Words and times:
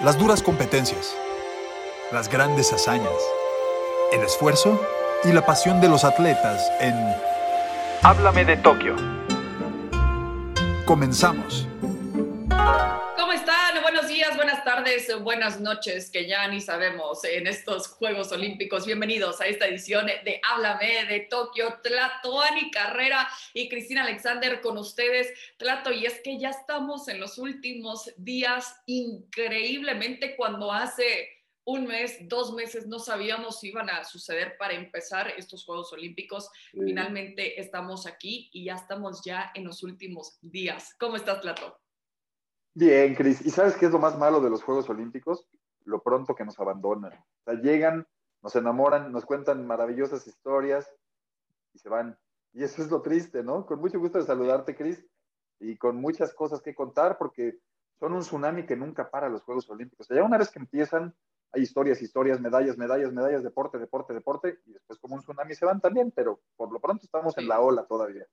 Las 0.00 0.18
duras 0.18 0.42
competencias, 0.42 1.14
las 2.10 2.28
grandes 2.28 2.72
hazañas, 2.72 3.12
el 4.12 4.22
esfuerzo 4.22 4.80
y 5.22 5.32
la 5.32 5.46
pasión 5.46 5.80
de 5.80 5.88
los 5.88 6.02
atletas 6.02 6.68
en 6.80 6.94
Háblame 8.02 8.44
de 8.44 8.56
Tokio. 8.56 8.96
Comenzamos. 10.86 11.68
Buenas 15.22 15.60
noches, 15.60 16.10
que 16.10 16.26
ya 16.26 16.48
ni 16.48 16.60
sabemos 16.60 17.22
en 17.22 17.46
estos 17.46 17.86
Juegos 17.86 18.32
Olímpicos. 18.32 18.84
Bienvenidos 18.84 19.40
a 19.40 19.46
esta 19.46 19.68
edición 19.68 20.06
de 20.06 20.40
Háblame 20.42 21.04
de 21.04 21.20
Tokio. 21.20 21.78
Tlatoani 21.84 22.68
Carrera 22.72 23.28
y 23.54 23.68
Cristina 23.68 24.02
Alexander 24.02 24.60
con 24.60 24.76
ustedes. 24.78 25.32
Tlato, 25.56 25.92
y 25.92 26.04
es 26.04 26.20
que 26.24 26.36
ya 26.36 26.50
estamos 26.50 27.06
en 27.06 27.20
los 27.20 27.38
últimos 27.38 28.12
días, 28.16 28.74
increíblemente 28.86 30.34
cuando 30.34 30.72
hace 30.72 31.28
un 31.64 31.86
mes, 31.86 32.16
dos 32.22 32.52
meses, 32.52 32.88
no 32.88 32.98
sabíamos 32.98 33.60
si 33.60 33.68
iban 33.68 33.88
a 33.88 34.02
suceder 34.02 34.56
para 34.58 34.74
empezar 34.74 35.32
estos 35.36 35.64
Juegos 35.64 35.92
Olímpicos. 35.92 36.50
Finalmente 36.72 37.60
estamos 37.60 38.04
aquí 38.04 38.50
y 38.52 38.64
ya 38.64 38.74
estamos 38.74 39.22
ya 39.24 39.52
en 39.54 39.64
los 39.64 39.84
últimos 39.84 40.38
días. 40.40 40.96
¿Cómo 40.98 41.14
estás, 41.14 41.38
Plato? 41.38 41.81
Bien, 42.74 43.14
Cris. 43.14 43.44
¿Y 43.44 43.50
sabes 43.50 43.76
qué 43.76 43.86
es 43.86 43.92
lo 43.92 43.98
más 43.98 44.18
malo 44.18 44.40
de 44.40 44.48
los 44.48 44.62
Juegos 44.62 44.88
Olímpicos? 44.88 45.46
Lo 45.84 46.02
pronto 46.02 46.34
que 46.34 46.44
nos 46.44 46.58
abandonan. 46.58 47.12
O 47.12 47.44
sea, 47.44 47.60
llegan, 47.60 48.06
nos 48.42 48.56
enamoran, 48.56 49.12
nos 49.12 49.26
cuentan 49.26 49.66
maravillosas 49.66 50.26
historias 50.26 50.90
y 51.74 51.78
se 51.78 51.90
van. 51.90 52.18
Y 52.54 52.64
eso 52.64 52.82
es 52.82 52.90
lo 52.90 53.02
triste, 53.02 53.42
¿no? 53.42 53.66
Con 53.66 53.78
mucho 53.80 53.98
gusto 53.98 54.18
de 54.18 54.24
saludarte, 54.24 54.74
Cris, 54.74 55.04
y 55.60 55.76
con 55.76 55.96
muchas 55.96 56.32
cosas 56.32 56.62
que 56.62 56.74
contar 56.74 57.18
porque 57.18 57.58
son 58.00 58.14
un 58.14 58.20
tsunami 58.20 58.64
que 58.64 58.76
nunca 58.76 59.10
para 59.10 59.28
los 59.28 59.42
Juegos 59.42 59.68
Olímpicos. 59.68 60.06
O 60.06 60.08
sea, 60.08 60.16
ya 60.16 60.24
una 60.24 60.38
vez 60.38 60.50
que 60.50 60.58
empiezan, 60.58 61.14
hay 61.52 61.62
historias, 61.62 62.00
historias, 62.00 62.40
medallas, 62.40 62.78
medallas, 62.78 63.12
medallas, 63.12 63.42
deporte, 63.42 63.78
deporte, 63.78 64.14
deporte, 64.14 64.60
y 64.64 64.72
después 64.72 64.98
como 64.98 65.16
un 65.16 65.20
tsunami 65.20 65.54
se 65.54 65.66
van 65.66 65.80
también, 65.80 66.10
pero 66.10 66.40
por 66.56 66.72
lo 66.72 66.80
pronto 66.80 67.04
estamos 67.04 67.36
en 67.36 67.48
la 67.48 67.60
ola 67.60 67.84
todavía. 67.84 68.26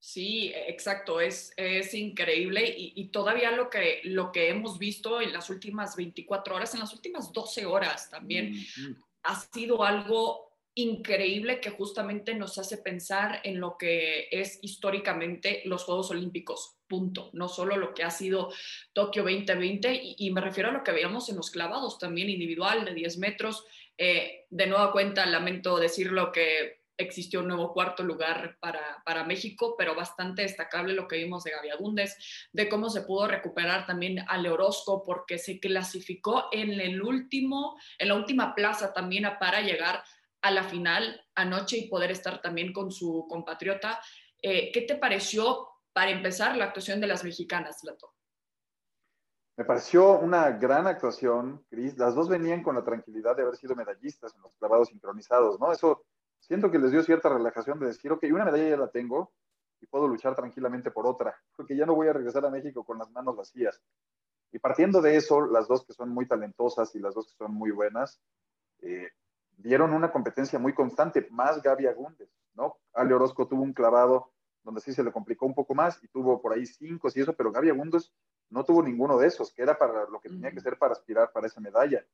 Sí, 0.00 0.52
exacto, 0.54 1.20
es, 1.20 1.52
es 1.56 1.92
increíble 1.92 2.64
y, 2.68 2.92
y, 2.94 3.08
todavía 3.08 3.50
lo 3.50 3.68
que, 3.68 4.00
lo 4.04 4.30
que 4.30 4.48
hemos 4.48 4.78
visto 4.78 5.20
en 5.20 5.32
las 5.32 5.50
últimas 5.50 5.96
24 5.96 6.54
horas, 6.54 6.72
en 6.74 6.80
las 6.80 6.92
últimas 6.92 7.32
12 7.32 7.66
horas 7.66 8.08
también, 8.08 8.52
mm 8.52 8.54
-hmm. 8.54 9.04
ha 9.24 9.40
sido 9.40 9.82
algo 9.82 10.48
increíble 10.78 11.58
que 11.60 11.70
justamente 11.70 12.34
nos 12.34 12.56
hace 12.56 12.78
pensar 12.78 13.40
en 13.42 13.58
lo 13.58 13.76
que 13.76 14.28
es 14.30 14.60
históricamente 14.62 15.62
los 15.64 15.82
Juegos 15.82 16.12
Olímpicos, 16.12 16.76
punto. 16.86 17.30
No 17.32 17.48
solo 17.48 17.76
lo 17.76 17.92
que 17.92 18.04
ha 18.04 18.10
sido 18.10 18.52
Tokio 18.92 19.24
2020, 19.24 19.92
y, 19.92 20.14
y 20.18 20.30
me 20.30 20.40
refiero 20.40 20.68
a 20.68 20.72
lo 20.72 20.84
que 20.84 20.92
veíamos 20.92 21.28
en 21.28 21.36
los 21.36 21.50
clavados 21.50 21.98
también 21.98 22.30
individual 22.30 22.84
de 22.84 22.94
10 22.94 23.18
metros. 23.18 23.64
Eh, 24.00 24.46
de 24.48 24.66
nueva 24.68 24.92
cuenta, 24.92 25.26
lamento 25.26 25.76
decirlo 25.76 26.30
que 26.30 26.77
existió 26.98 27.40
un 27.40 27.48
nuevo 27.48 27.72
cuarto 27.72 28.02
lugar 28.02 28.58
para, 28.60 29.02
para, 29.04 29.24
México, 29.24 29.74
pero 29.78 29.94
bastante 29.94 30.42
destacable 30.42 30.92
lo 30.92 31.06
que 31.08 31.16
vimos 31.16 31.44
de 31.44 31.52
Gaby 31.52 31.70
Agúndez, 31.70 32.16
de 32.52 32.68
cómo 32.68 32.90
se 32.90 33.02
pudo 33.02 33.28
recuperar 33.28 33.86
también 33.86 34.24
al 34.28 34.46
Orozco, 34.46 35.02
porque 35.02 35.38
se 35.38 35.60
clasificó 35.60 36.48
en 36.52 36.80
el 36.80 37.00
último, 37.00 37.78
en 37.98 38.08
la 38.08 38.14
última 38.14 38.54
plaza 38.54 38.92
también 38.92 39.24
para 39.38 39.60
llegar 39.60 40.02
a 40.42 40.50
la 40.50 40.64
final 40.64 41.24
anoche 41.34 41.78
y 41.78 41.88
poder 41.88 42.10
estar 42.10 42.42
también 42.42 42.72
con 42.72 42.90
su 42.90 43.26
compatriota. 43.28 44.00
Eh, 44.42 44.70
¿Qué 44.72 44.82
te 44.82 44.96
pareció 44.96 45.68
para 45.92 46.10
empezar 46.10 46.56
la 46.56 46.66
actuación 46.66 47.00
de 47.00 47.06
las 47.06 47.24
mexicanas, 47.24 47.82
Lato? 47.84 48.14
Me 49.56 49.64
pareció 49.64 50.20
una 50.20 50.50
gran 50.50 50.86
actuación, 50.86 51.64
Cris. 51.68 51.98
Las 51.98 52.14
dos 52.14 52.28
venían 52.28 52.62
con 52.62 52.76
la 52.76 52.84
tranquilidad 52.84 53.34
de 53.34 53.42
haber 53.42 53.56
sido 53.56 53.74
medallistas 53.74 54.32
en 54.36 54.42
los 54.42 54.54
clavados 54.54 54.88
sincronizados, 54.88 55.58
¿no? 55.58 55.72
Eso 55.72 56.04
siento 56.40 56.70
que 56.70 56.78
les 56.78 56.90
dio 56.90 57.02
cierta 57.02 57.28
relajación 57.28 57.78
de 57.78 57.86
decir, 57.86 58.12
ok, 58.12 58.24
una 58.32 58.44
medalla 58.44 58.68
ya 58.68 58.76
la 58.76 58.90
tengo 58.90 59.32
y 59.80 59.86
puedo 59.86 60.08
luchar 60.08 60.34
tranquilamente 60.34 60.90
por 60.90 61.06
otra, 61.06 61.36
porque 61.56 61.76
ya 61.76 61.86
no 61.86 61.94
voy 61.94 62.08
a 62.08 62.12
regresar 62.12 62.44
a 62.44 62.50
México 62.50 62.84
con 62.84 62.98
las 62.98 63.10
manos 63.10 63.36
vacías. 63.36 63.80
Y 64.50 64.58
partiendo 64.58 65.02
de 65.02 65.16
eso, 65.16 65.46
las 65.46 65.68
dos 65.68 65.84
que 65.84 65.92
son 65.92 66.08
muy 66.08 66.26
talentosas 66.26 66.94
y 66.94 67.00
las 67.00 67.14
dos 67.14 67.28
que 67.28 67.34
son 67.34 67.52
muy 67.52 67.70
buenas, 67.70 68.20
eh, 68.80 69.10
dieron 69.58 69.92
una 69.92 70.10
competencia 70.10 70.58
muy 70.58 70.72
constante, 70.72 71.26
más 71.30 71.62
Gaby 71.62 71.86
Agúndez, 71.86 72.30
¿no? 72.54 72.78
Ale 72.94 73.14
Orozco 73.14 73.46
tuvo 73.46 73.62
un 73.62 73.74
clavado 73.74 74.32
donde 74.62 74.80
sí 74.80 74.92
se 74.92 75.02
le 75.02 75.12
complicó 75.12 75.46
un 75.46 75.54
poco 75.54 75.74
más 75.74 76.02
y 76.02 76.08
tuvo 76.08 76.40
por 76.40 76.52
ahí 76.52 76.66
cinco 76.66 77.08
y 77.14 77.20
eso, 77.20 77.34
pero 77.34 77.52
Gaby 77.52 77.70
Agúndez 77.70 78.12
no 78.50 78.64
tuvo 78.64 78.82
ninguno 78.82 79.18
de 79.18 79.26
esos, 79.26 79.52
que 79.52 79.62
era 79.62 79.76
para 79.78 80.08
lo 80.08 80.20
que 80.20 80.28
tenía 80.28 80.52
que 80.52 80.60
ser 80.60 80.78
para 80.78 80.92
aspirar 80.92 81.32
para 81.32 81.46
esa 81.46 81.60
medalla. 81.60 82.04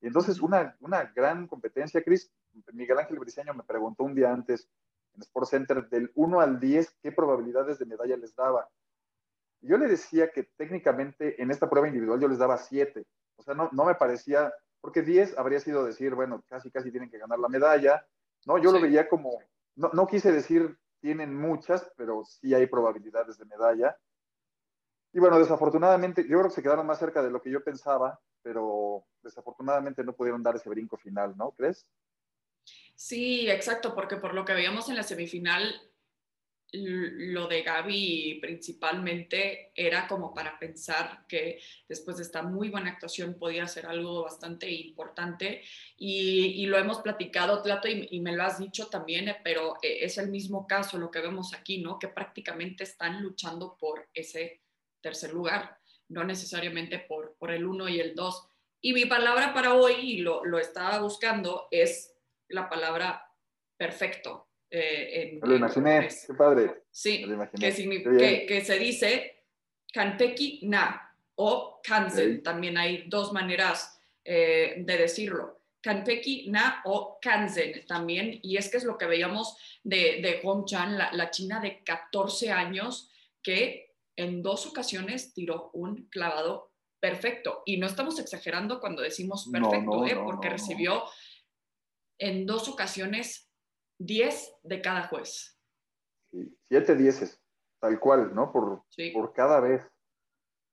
Y 0.00 0.06
entonces 0.06 0.40
una, 0.40 0.76
una 0.80 1.04
gran 1.14 1.46
competencia, 1.46 2.02
Cris. 2.02 2.32
Miguel 2.72 2.98
Ángel 2.98 3.18
Briceño 3.18 3.54
me 3.54 3.62
preguntó 3.62 4.04
un 4.04 4.14
día 4.14 4.32
antes 4.32 4.68
en 5.14 5.22
Sport 5.22 5.48
Center 5.48 5.88
del 5.88 6.10
1 6.14 6.40
al 6.40 6.58
10 6.58 6.98
qué 7.02 7.12
probabilidades 7.12 7.78
de 7.78 7.86
medalla 7.86 8.16
les 8.16 8.34
daba. 8.34 8.68
Yo 9.60 9.76
le 9.76 9.88
decía 9.88 10.30
que 10.30 10.44
técnicamente 10.56 11.42
en 11.42 11.50
esta 11.50 11.68
prueba 11.68 11.88
individual 11.88 12.20
yo 12.20 12.28
les 12.28 12.38
daba 12.38 12.56
7. 12.56 13.04
O 13.36 13.42
sea, 13.42 13.54
no, 13.54 13.68
no 13.72 13.84
me 13.84 13.94
parecía 13.94 14.52
porque 14.80 15.02
10 15.02 15.36
habría 15.38 15.60
sido 15.60 15.84
decir, 15.84 16.14
bueno, 16.14 16.42
casi, 16.48 16.70
casi 16.70 16.90
tienen 16.90 17.10
que 17.10 17.18
ganar 17.18 17.38
la 17.38 17.48
medalla, 17.48 18.06
¿no? 18.46 18.56
Yo 18.58 18.70
sí. 18.70 18.76
lo 18.76 18.82
veía 18.82 19.08
como, 19.08 19.38
no, 19.76 19.90
no, 19.92 20.06
quise 20.06 20.32
decir 20.32 20.78
tienen 21.00 21.34
muchas, 21.34 21.90
pero 21.96 22.24
sí 22.24 22.54
hay 22.54 22.66
probabilidades 22.66 23.38
de 23.38 23.44
medalla. 23.46 23.96
Y 25.12 25.18
bueno, 25.18 25.38
desafortunadamente, 25.38 26.22
yo 26.22 26.38
creo 26.38 26.48
que 26.48 26.54
se 26.54 26.62
quedaron 26.62 26.86
más 26.86 26.98
cerca 26.98 27.22
de 27.22 27.30
lo 27.30 27.42
que 27.42 27.50
yo 27.50 27.64
pensaba, 27.64 28.20
pero 28.42 29.04
desafortunadamente 29.22 30.04
no 30.04 30.14
pudieron 30.14 30.42
dar 30.42 30.56
ese 30.56 30.68
brinco 30.68 30.96
final, 30.96 31.36
¿no? 31.36 31.50
¿Crees? 31.52 31.86
Sí, 32.94 33.50
exacto, 33.50 33.94
porque 33.94 34.16
por 34.16 34.34
lo 34.34 34.44
que 34.44 34.54
veíamos 34.54 34.88
en 34.88 34.96
la 34.96 35.02
semifinal, 35.02 35.90
lo 36.72 37.48
de 37.48 37.62
Gaby 37.62 38.38
principalmente 38.40 39.72
era 39.74 40.06
como 40.06 40.32
para 40.32 40.58
pensar 40.58 41.24
que 41.26 41.60
después 41.88 42.18
de 42.18 42.22
esta 42.22 42.42
muy 42.42 42.68
buena 42.68 42.90
actuación 42.90 43.34
podía 43.34 43.66
ser 43.66 43.86
algo 43.86 44.22
bastante 44.22 44.70
importante 44.70 45.62
y, 45.96 46.62
y 46.62 46.66
lo 46.66 46.78
hemos 46.78 47.00
platicado, 47.00 47.60
Tlato, 47.62 47.88
y, 47.88 48.06
y, 48.10 48.20
me 48.20 48.36
lo 48.36 48.44
has 48.44 48.58
dicho 48.58 48.86
también, 48.86 49.34
pero 49.42 49.76
eh, 49.82 49.98
es 50.02 50.18
el 50.18 50.30
mismo 50.30 50.66
caso 50.66 50.96
lo 50.98 51.10
que 51.10 51.20
vemos 51.20 51.52
aquí, 51.54 51.82
¿no? 51.82 51.98
Que 51.98 52.08
prácticamente 52.08 52.84
están 52.84 53.20
luchando 53.20 53.76
por 53.76 54.08
ese 54.14 54.60
tercer 55.00 55.32
lugar, 55.32 55.78
no 56.08 56.24
necesariamente 56.24 56.98
por, 56.98 57.36
por 57.38 57.50
el 57.50 57.66
uno 57.66 57.88
y 57.88 58.00
el 58.00 58.14
dos. 58.14 58.48
Y 58.80 58.92
mi 58.92 59.06
palabra 59.06 59.52
para 59.52 59.74
hoy, 59.74 59.94
y 60.00 60.18
lo, 60.18 60.44
lo 60.44 60.58
estaba 60.58 61.00
buscando, 61.00 61.68
es 61.70 62.14
la 62.48 62.68
palabra 62.68 63.26
perfecto. 63.76 64.48
Eh, 64.70 65.32
en, 65.32 65.40
lo 65.40 65.56
imaginé, 65.56 65.96
en 65.96 66.08
qué 66.08 66.34
padre. 66.34 66.82
Sí, 66.90 67.24
que, 67.58 67.72
que, 68.18 68.46
que, 68.46 68.64
se 68.64 68.78
dice 68.78 69.44
Kanteki 69.92 70.60
na 70.64 71.14
o 71.36 71.80
Kanzen. 71.82 72.36
Sí. 72.36 72.42
También 72.42 72.78
hay 72.78 73.04
dos 73.08 73.32
maneras 73.32 74.00
eh, 74.24 74.76
de 74.78 74.96
decirlo. 74.96 75.60
Kanteki 75.80 76.50
na 76.50 76.82
o 76.84 77.18
Kanzen 77.20 77.84
también. 77.86 78.38
Y 78.42 78.56
es 78.56 78.70
que 78.70 78.76
es 78.76 78.84
lo 78.84 78.96
que 78.96 79.06
veíamos 79.06 79.56
de, 79.82 80.20
de 80.22 80.40
Hong 80.44 80.64
Chan, 80.66 80.96
la, 80.96 81.10
la 81.12 81.30
china 81.30 81.60
de 81.60 81.82
14 81.82 82.52
años, 82.52 83.10
que 83.42 83.89
en 84.16 84.42
dos 84.42 84.66
ocasiones 84.66 85.32
tiró 85.34 85.70
un 85.72 86.08
clavado 86.08 86.72
perfecto. 87.00 87.62
Y 87.64 87.78
no 87.78 87.86
estamos 87.86 88.18
exagerando 88.18 88.80
cuando 88.80 89.02
decimos 89.02 89.48
perfecto, 89.50 89.90
no, 89.90 90.00
no, 90.00 90.06
¿eh? 90.06 90.16
porque 90.22 90.50
recibió 90.50 91.04
en 92.18 92.46
dos 92.46 92.68
ocasiones 92.68 93.50
10 93.98 94.56
de 94.62 94.82
cada 94.82 95.08
juez. 95.08 95.58
Sí, 96.30 96.56
siete 96.62 96.94
dieces, 96.94 97.42
tal 97.80 97.98
cual, 97.98 98.34
¿no? 98.34 98.52
Por, 98.52 98.84
sí. 98.90 99.10
por 99.10 99.32
cada 99.32 99.60
vez. 99.60 99.82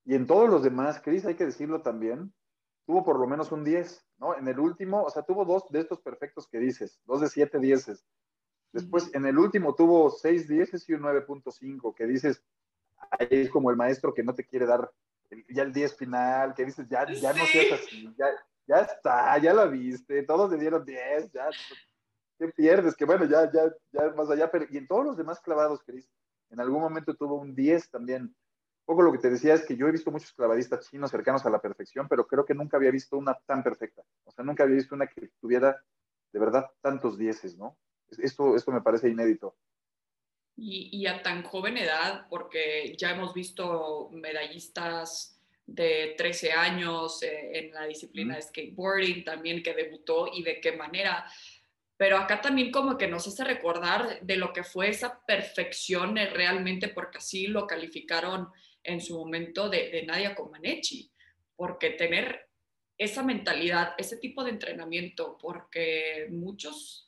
Y 0.04 0.14
en 0.14 0.26
todos 0.26 0.48
los 0.48 0.62
demás, 0.62 1.00
Cris, 1.02 1.26
hay 1.26 1.34
que 1.34 1.46
decirlo 1.46 1.82
también, 1.82 2.32
tuvo 2.86 3.04
por 3.04 3.18
lo 3.18 3.26
menos 3.26 3.52
un 3.52 3.64
10, 3.64 4.06
¿no? 4.18 4.34
En 4.36 4.48
el 4.48 4.58
último, 4.58 5.02
o 5.02 5.10
sea, 5.10 5.22
tuvo 5.22 5.44
dos 5.44 5.68
de 5.70 5.80
estos 5.80 6.00
perfectos 6.00 6.48
que 6.48 6.58
dices, 6.58 7.00
dos 7.04 7.20
de 7.20 7.28
siete 7.28 7.58
dieces. 7.58 8.06
Después, 8.72 9.14
en 9.14 9.26
el 9.26 9.38
último 9.38 9.74
tuvo 9.74 10.10
seis 10.10 10.48
dieces 10.48 10.88
y 10.88 10.94
un 10.94 11.02
9.5, 11.02 11.94
que 11.94 12.06
dices, 12.06 12.42
ahí 13.10 13.28
es 13.30 13.50
como 13.50 13.70
el 13.70 13.76
maestro 13.76 14.14
que 14.14 14.22
no 14.22 14.34
te 14.34 14.44
quiere 14.44 14.66
dar 14.66 14.90
el, 15.30 15.44
ya 15.48 15.62
el 15.62 15.72
10 15.72 15.96
final, 15.96 16.54
que 16.54 16.64
dices, 16.64 16.88
ya, 16.88 17.06
ya 17.12 17.32
sí. 17.32 17.38
no 17.38 17.46
seas 17.46 17.80
así, 17.80 18.14
ya, 18.18 18.26
ya 18.66 18.76
está, 18.80 19.38
ya 19.38 19.52
la 19.54 19.66
viste, 19.66 20.22
todos 20.22 20.50
le 20.50 20.58
dieron 20.58 20.84
10, 20.84 21.32
ya, 21.32 21.48
¿qué 22.38 22.48
pierdes? 22.48 22.94
Que 22.94 23.04
bueno, 23.04 23.24
ya, 23.24 23.50
ya, 23.50 23.72
ya 23.92 24.10
más 24.14 24.30
allá, 24.30 24.50
pero 24.50 24.66
y 24.70 24.78
en 24.78 24.86
todos 24.86 25.04
los 25.04 25.16
demás 25.16 25.40
clavados, 25.40 25.82
Cris, 25.84 26.08
en 26.50 26.60
algún 26.60 26.80
momento 26.80 27.14
tuvo 27.14 27.36
un 27.36 27.54
10 27.54 27.90
también. 27.90 28.22
Un 28.22 28.94
poco 28.94 29.02
lo 29.02 29.12
que 29.12 29.18
te 29.18 29.28
decía 29.28 29.52
es 29.52 29.66
que 29.66 29.76
yo 29.76 29.86
he 29.86 29.92
visto 29.92 30.10
muchos 30.10 30.32
clavadistas 30.32 30.88
chinos 30.88 31.10
cercanos 31.10 31.44
a 31.44 31.50
la 31.50 31.60
perfección, 31.60 32.08
pero 32.08 32.26
creo 32.26 32.46
que 32.46 32.54
nunca 32.54 32.78
había 32.78 32.90
visto 32.90 33.18
una 33.18 33.34
tan 33.44 33.62
perfecta. 33.62 34.02
O 34.24 34.30
sea, 34.30 34.44
nunca 34.44 34.62
había 34.62 34.76
visto 34.76 34.94
una 34.94 35.06
que 35.06 35.30
tuviera 35.40 35.82
de 36.32 36.38
verdad 36.38 36.70
tantos 36.80 37.18
dieces, 37.18 37.58
¿no? 37.58 37.76
Esto, 38.16 38.56
esto 38.56 38.72
me 38.72 38.80
parece 38.80 39.10
inédito. 39.10 39.56
Y, 40.60 40.90
y, 40.92 41.06
a 41.06 41.22
tan 41.22 41.44
joven 41.44 41.76
edad, 41.76 42.26
porque 42.28 42.96
ya 42.98 43.12
hemos 43.12 43.32
visto 43.32 44.10
medallistas 44.12 45.38
de 45.68 46.14
13 46.16 46.52
años 46.52 47.22
eh, 47.22 47.50
en 47.58 47.72
la 47.72 47.86
disciplina 47.86 48.34
de 48.34 48.42
skateboarding 48.42 49.22
también 49.22 49.62
que 49.62 49.74
debutó 49.74 50.26
y 50.32 50.42
de 50.42 50.60
qué 50.60 50.72
manera. 50.72 51.30
Pero 51.96 52.16
acá 52.16 52.40
también 52.40 52.72
como 52.72 52.96
que 52.96 53.06
nos 53.06 53.28
hace 53.28 53.44
recordar 53.44 54.20
de 54.22 54.36
lo 54.36 54.52
que 54.52 54.64
fue 54.64 54.88
esa 54.88 55.24
perfección 55.26 56.16
eh, 56.16 56.30
realmente, 56.30 56.88
porque 56.88 57.18
así 57.18 57.46
lo 57.48 57.66
calificaron 57.66 58.48
en 58.82 59.00
su 59.00 59.16
momento 59.18 59.68
de, 59.68 59.90
de 59.90 60.04
Nadia 60.04 60.34
Comaneci, 60.34 61.12
porque 61.54 61.90
tener 61.90 62.48
esa 62.96 63.22
mentalidad, 63.22 63.94
ese 63.98 64.16
tipo 64.16 64.42
de 64.42 64.50
entrenamiento, 64.50 65.36
porque 65.38 66.28
muchos 66.30 67.07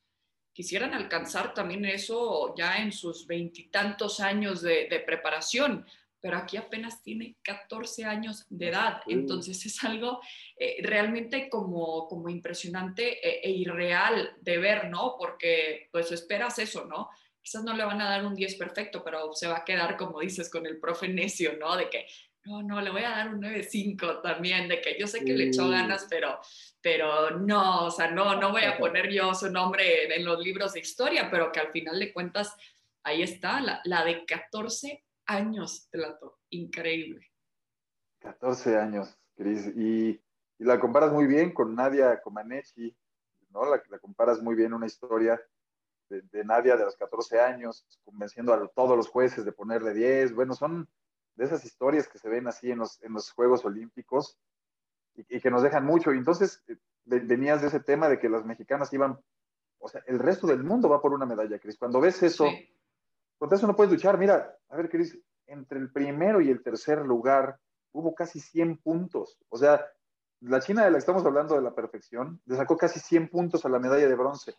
quisieran 0.53 0.95
alcanzar 0.95 1.55
también 1.55 1.85
eso 1.85 2.55
ya 2.57 2.77
en 2.77 2.93
sus 2.93 3.27
veintitantos 3.27 4.21
años 4.21 4.63
de, 4.63 4.89
de, 4.89 5.01
preparación, 5.01 5.87
pero 6.21 6.37
aquí 6.37 6.57
apenas 6.57 7.03
tiene 7.03 7.37
14 7.43 8.05
años 8.05 8.47
de 8.51 8.69
edad, 8.69 9.01
entonces 9.07 9.65
es 9.65 9.83
algo 9.85 10.21
eh, 10.57 10.77
realmente 10.83 11.49
como, 11.49 12.07
como 12.09 12.29
impresionante 12.29 13.27
e, 13.27 13.49
e, 13.49 13.51
irreal 13.51 14.37
de 14.41 14.59
ver, 14.59 14.89
¿no? 14.91 15.17
Porque 15.19 15.89
pues 15.91 16.13
esperas 16.13 16.59
eso, 16.59 16.85
¿no? 16.85 17.09
Quizás 17.43 17.65
no 17.65 17.75
le 17.75 17.85
van 17.85 18.03
a 18.03 18.11
dar 18.11 18.27
un 18.27 18.35
10 18.35 18.57
perfecto, 18.57 19.03
pero 19.03 19.33
se 19.33 19.49
va 19.49 19.59
a 19.59 19.65
quedar, 19.65 19.97
como 19.97 20.21
dices, 20.21 20.51
con 20.51 20.67
el 20.67 20.79
profe 20.79 21.09
necio, 21.09 21.57
¿no? 21.57 21.75
De 21.75 21.89
que, 21.89 22.07
no, 22.45 22.63
no, 22.63 22.81
le 22.81 22.91
voy 22.91 23.03
a 23.03 23.11
dar 23.11 23.35
un 23.35 23.43
9.5 23.43 24.23
también, 24.23 24.69
de 24.69 24.81
que 24.81 24.99
yo 24.99 25.07
sé 25.07 25.25
que 25.25 25.35
le 25.35 25.49
echó 25.49 25.69
ganas, 25.69 26.07
pero, 26.09 26.39
pero 26.81 27.39
no, 27.39 27.87
o 27.87 27.91
sea, 27.91 28.11
no, 28.11 28.41
no 28.41 28.51
voy 28.51 28.65
a 28.65 28.79
poner 28.79 29.11
yo 29.11 29.35
su 29.35 29.51
nombre 29.51 30.15
en 30.15 30.25
los 30.25 30.39
libros 30.39 30.73
de 30.73 30.81
historia, 30.81 31.29
pero 31.31 31.53
que 31.53 31.61
al 31.61 31.71
final 31.71 31.99
de 31.99 32.13
cuentas, 32.13 32.57
ahí 33.03 33.23
está, 33.23 33.61
la, 33.61 33.81
la 33.85 34.05
de 34.05 34.25
14 34.25 35.05
años, 35.27 35.89
Telato. 35.91 36.39
Increíble. 36.51 37.31
14 38.21 38.77
años, 38.79 39.17
Cris. 39.37 39.67
Y, 39.77 40.21
y, 40.59 40.65
la 40.65 40.81
comparas 40.81 41.13
muy 41.13 41.27
bien 41.27 41.53
con 41.53 41.75
Nadia 41.75 42.21
Comaneci, 42.23 42.95
¿no? 43.51 43.65
La, 43.65 43.83
la 43.89 43.99
comparas 43.99 44.41
muy 44.43 44.55
bien 44.55 44.73
una 44.73 44.87
historia 44.87 45.41
de, 46.09 46.23
de, 46.23 46.45
Nadia 46.45 46.77
de 46.77 46.85
los 46.85 46.97
14 46.97 47.39
años, 47.39 47.87
convenciendo 48.03 48.53
a 48.53 48.67
todos 48.69 48.97
los 48.97 49.09
jueces 49.09 49.45
de 49.45 49.53
ponerle 49.53 49.95
10. 49.95 50.35
Bueno, 50.35 50.55
son 50.55 50.89
de 51.41 51.47
esas 51.47 51.65
historias 51.65 52.07
que 52.07 52.19
se 52.19 52.29
ven 52.29 52.47
así 52.47 52.71
en 52.71 52.79
los, 52.79 53.03
en 53.03 53.15
los 53.15 53.33
Juegos 53.33 53.65
Olímpicos 53.65 54.39
y, 55.15 55.37
y, 55.37 55.41
que 55.41 55.51
nos 55.51 55.63
dejan 55.63 55.85
mucho. 55.85 56.13
Y 56.13 56.19
entonces 56.19 56.63
eh, 56.69 56.77
venías 57.05 57.61
de 57.63 57.69
ese 57.69 57.81
tema 57.81 58.09
de 58.09 58.19
que 58.19 58.29
las 58.29 58.45
mexicanas 58.45 58.93
iban, 58.93 59.19
o 59.79 59.89
sea, 59.89 60.03
el 60.07 60.19
resto 60.19 60.47
del 60.47 60.63
mundo 60.63 60.89
va 60.89 61.01
por 61.01 61.13
una 61.13 61.27
medalla, 61.27 61.59
Cris. 61.59 61.79
Cuando 61.79 62.01
ves 62.01 62.23
eso... 62.23 62.47
Sí 62.47 62.77
contra 63.41 63.57
eso 63.57 63.67
no 63.67 63.75
puedes 63.75 63.91
luchar. 63.91 64.19
Mira, 64.19 64.55
a 64.69 64.77
ver, 64.77 64.91
Cris, 64.91 65.19
entre 65.47 65.79
el 65.79 65.91
primero 65.91 66.43
y 66.43 66.51
el 66.51 66.63
tercer 66.63 66.99
lugar 66.99 67.59
hubo 67.93 68.15
casi 68.15 68.39
100 68.39 68.77
puntos. 68.77 69.39
O 69.49 69.57
sea, 69.57 69.85
la 70.41 70.61
China 70.61 70.85
de 70.85 70.91
la 70.91 70.97
que 70.97 71.01
estamos 71.01 71.25
hablando 71.25 71.55
de 71.55 71.63
la 71.63 71.75
perfección, 71.75 72.41
le 72.45 72.57
sacó 72.57 72.77
casi 72.77 73.01
100 73.01 73.29
puntos 73.29 73.65
a 73.65 73.71
la 73.71 73.79
medalla 73.79 74.07
de 74.07 74.15
bronce. 74.15 74.55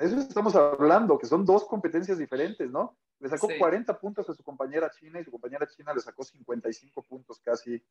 Eso 0.00 0.18
estamos 0.18 0.56
hablando, 0.56 1.18
que 1.18 1.26
son 1.26 1.44
dos 1.44 1.66
competencias 1.66 2.16
diferentes, 2.16 2.70
¿no? 2.70 2.96
Le 3.18 3.28
sacó 3.28 3.48
sí. 3.48 3.58
40 3.58 4.00
puntos 4.00 4.28
a 4.30 4.34
su 4.34 4.42
compañera 4.42 4.90
china 4.90 5.20
y 5.20 5.24
su 5.24 5.30
compañera 5.30 5.66
china 5.68 5.92
le 5.92 6.00
sacó 6.00 6.24
55 6.24 7.02
puntos 7.02 7.38
casi 7.40 7.82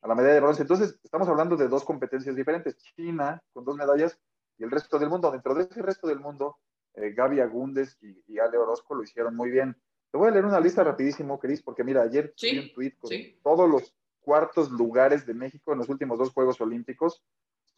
a 0.00 0.08
la 0.08 0.14
medalla 0.14 0.32
de 0.32 0.40
bronce. 0.40 0.62
Entonces, 0.62 0.98
estamos 1.04 1.28
hablando 1.28 1.54
de 1.56 1.68
dos 1.68 1.84
competencias 1.84 2.34
diferentes. 2.34 2.78
China 2.78 3.42
con 3.52 3.66
dos 3.66 3.76
medallas 3.76 4.18
y 4.56 4.64
el 4.64 4.70
resto 4.70 4.98
del 4.98 5.10
mundo. 5.10 5.30
Dentro 5.30 5.54
de 5.54 5.64
ese 5.64 5.82
resto 5.82 6.08
del 6.08 6.20
mundo 6.20 6.56
eh, 6.94 7.12
Gaby 7.12 7.40
Agúndez 7.40 7.98
y, 8.00 8.22
y, 8.26 8.38
Ale 8.38 8.56
Orozco 8.56 8.94
lo 8.94 9.02
hicieron 9.02 9.36
muy 9.36 9.50
bien. 9.50 9.76
Te 10.10 10.16
voy 10.16 10.28
a 10.28 10.30
leer 10.30 10.46
una 10.46 10.58
lista 10.58 10.82
rapidísimo, 10.82 11.38
Cris, 11.38 11.62
porque 11.62 11.84
mira, 11.84 12.00
ayer 12.00 12.32
sí, 12.34 12.58
un 12.58 12.72
tweet 12.72 12.96
con 12.98 13.10
sí. 13.10 13.38
todos 13.42 13.68
los 13.68 13.94
cuartos 14.20 14.70
lugares 14.70 15.26
de 15.26 15.34
México 15.34 15.72
en 15.72 15.78
los 15.80 15.90
últimos 15.90 16.18
dos 16.18 16.32
Juegos 16.32 16.62
Olímpicos. 16.62 17.22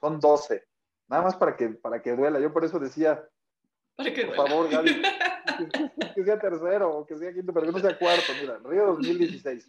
Son 0.01 0.21
12. 0.21 0.65
Nada 1.09 1.25
más 1.25 1.35
para 1.35 1.57
que, 1.57 1.71
para 1.71 2.03
que 2.03 2.15
duela. 2.15 2.39
Yo 2.39 2.53
por 2.53 2.65
eso 2.65 2.79
decía, 2.79 3.29
para 3.97 4.13
que 4.13 4.27
por 4.27 4.37
duela. 4.37 4.51
favor, 4.51 4.71
Gaby, 4.71 5.03
que, 6.15 6.25
sea 6.25 6.39
tercero 6.39 6.91
o 6.91 7.07
que 7.07 7.17
sea 7.17 7.33
quinto, 7.33 7.53
pero 7.53 7.67
que 7.67 7.73
no 7.73 7.79
sea 7.79 7.99
cuarto. 7.99 8.33
Mira, 8.41 8.59
Río 8.65 8.87
2016. 8.87 9.67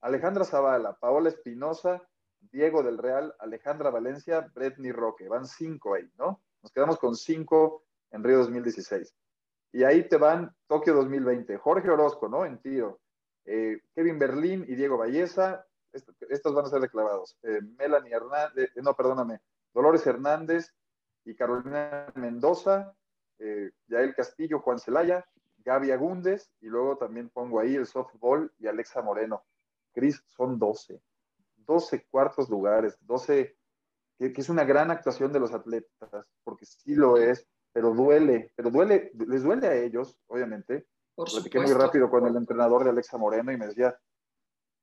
Alejandra 0.00 0.44
Zavala, 0.44 0.96
Paola 0.98 1.28
Espinosa, 1.28 2.02
Diego 2.40 2.82
del 2.82 2.98
Real, 2.98 3.34
Alejandra 3.40 3.90
Valencia, 3.90 4.48
Bretney 4.54 4.92
Roque. 4.92 5.28
Van 5.28 5.46
cinco 5.46 5.94
ahí, 5.94 6.08
¿no? 6.18 6.40
Nos 6.62 6.72
quedamos 6.72 6.98
con 6.98 7.16
cinco 7.16 7.84
en 8.10 8.22
Río 8.22 8.38
2016. 8.38 9.14
Y 9.72 9.84
ahí 9.84 10.08
te 10.08 10.16
van 10.16 10.54
Tokio 10.66 10.94
2020, 10.94 11.56
Jorge 11.58 11.90
Orozco, 11.90 12.28
¿no? 12.28 12.44
En 12.44 12.58
tiro. 12.58 13.00
Eh, 13.44 13.80
Kevin 13.94 14.18
Berlín 14.18 14.64
y 14.68 14.74
Diego 14.74 14.98
Valleza, 14.98 15.64
est 15.92 16.08
estos 16.28 16.54
van 16.54 16.66
a 16.66 16.68
ser 16.68 16.80
declarados. 16.80 17.38
Eh, 17.42 17.60
Melanie 17.78 18.12
Hernández, 18.12 18.70
eh, 18.76 18.82
no, 18.82 18.94
perdóname, 18.94 19.40
Dolores 19.72 20.06
Hernández 20.06 20.74
y 21.24 21.34
Carolina 21.34 22.12
Mendoza, 22.14 22.94
eh, 23.38 23.70
Yael 23.88 24.14
Castillo, 24.14 24.60
Juan 24.60 24.78
Celaya, 24.78 25.24
Gaby 25.58 25.90
Agúndez, 25.90 26.50
y 26.60 26.66
luego 26.66 26.96
también 26.96 27.28
pongo 27.30 27.60
ahí 27.60 27.74
el 27.74 27.86
softball 27.86 28.52
y 28.58 28.66
Alexa 28.66 29.02
Moreno. 29.02 29.44
Cris, 29.92 30.22
son 30.26 30.58
12. 30.58 31.00
12 31.56 32.06
cuartos 32.10 32.48
lugares, 32.48 32.96
12, 33.02 33.56
que, 34.18 34.32
que 34.32 34.40
es 34.40 34.48
una 34.48 34.64
gran 34.64 34.90
actuación 34.90 35.32
de 35.32 35.40
los 35.40 35.52
atletas, 35.52 36.26
porque 36.42 36.64
sí 36.64 36.94
lo 36.94 37.16
es 37.16 37.46
pero 37.72 37.94
duele, 37.94 38.52
pero 38.56 38.70
duele, 38.70 39.12
les 39.26 39.42
duele 39.42 39.66
a 39.66 39.74
ellos, 39.74 40.18
obviamente. 40.26 40.86
Por 41.14 41.30
Platiqué 41.30 41.60
muy 41.60 41.72
rápido 41.72 42.10
con 42.10 42.26
el 42.26 42.36
entrenador 42.36 42.84
de 42.84 42.90
Alexa 42.90 43.18
Moreno 43.18 43.52
y 43.52 43.56
me 43.56 43.66
decía, 43.66 43.96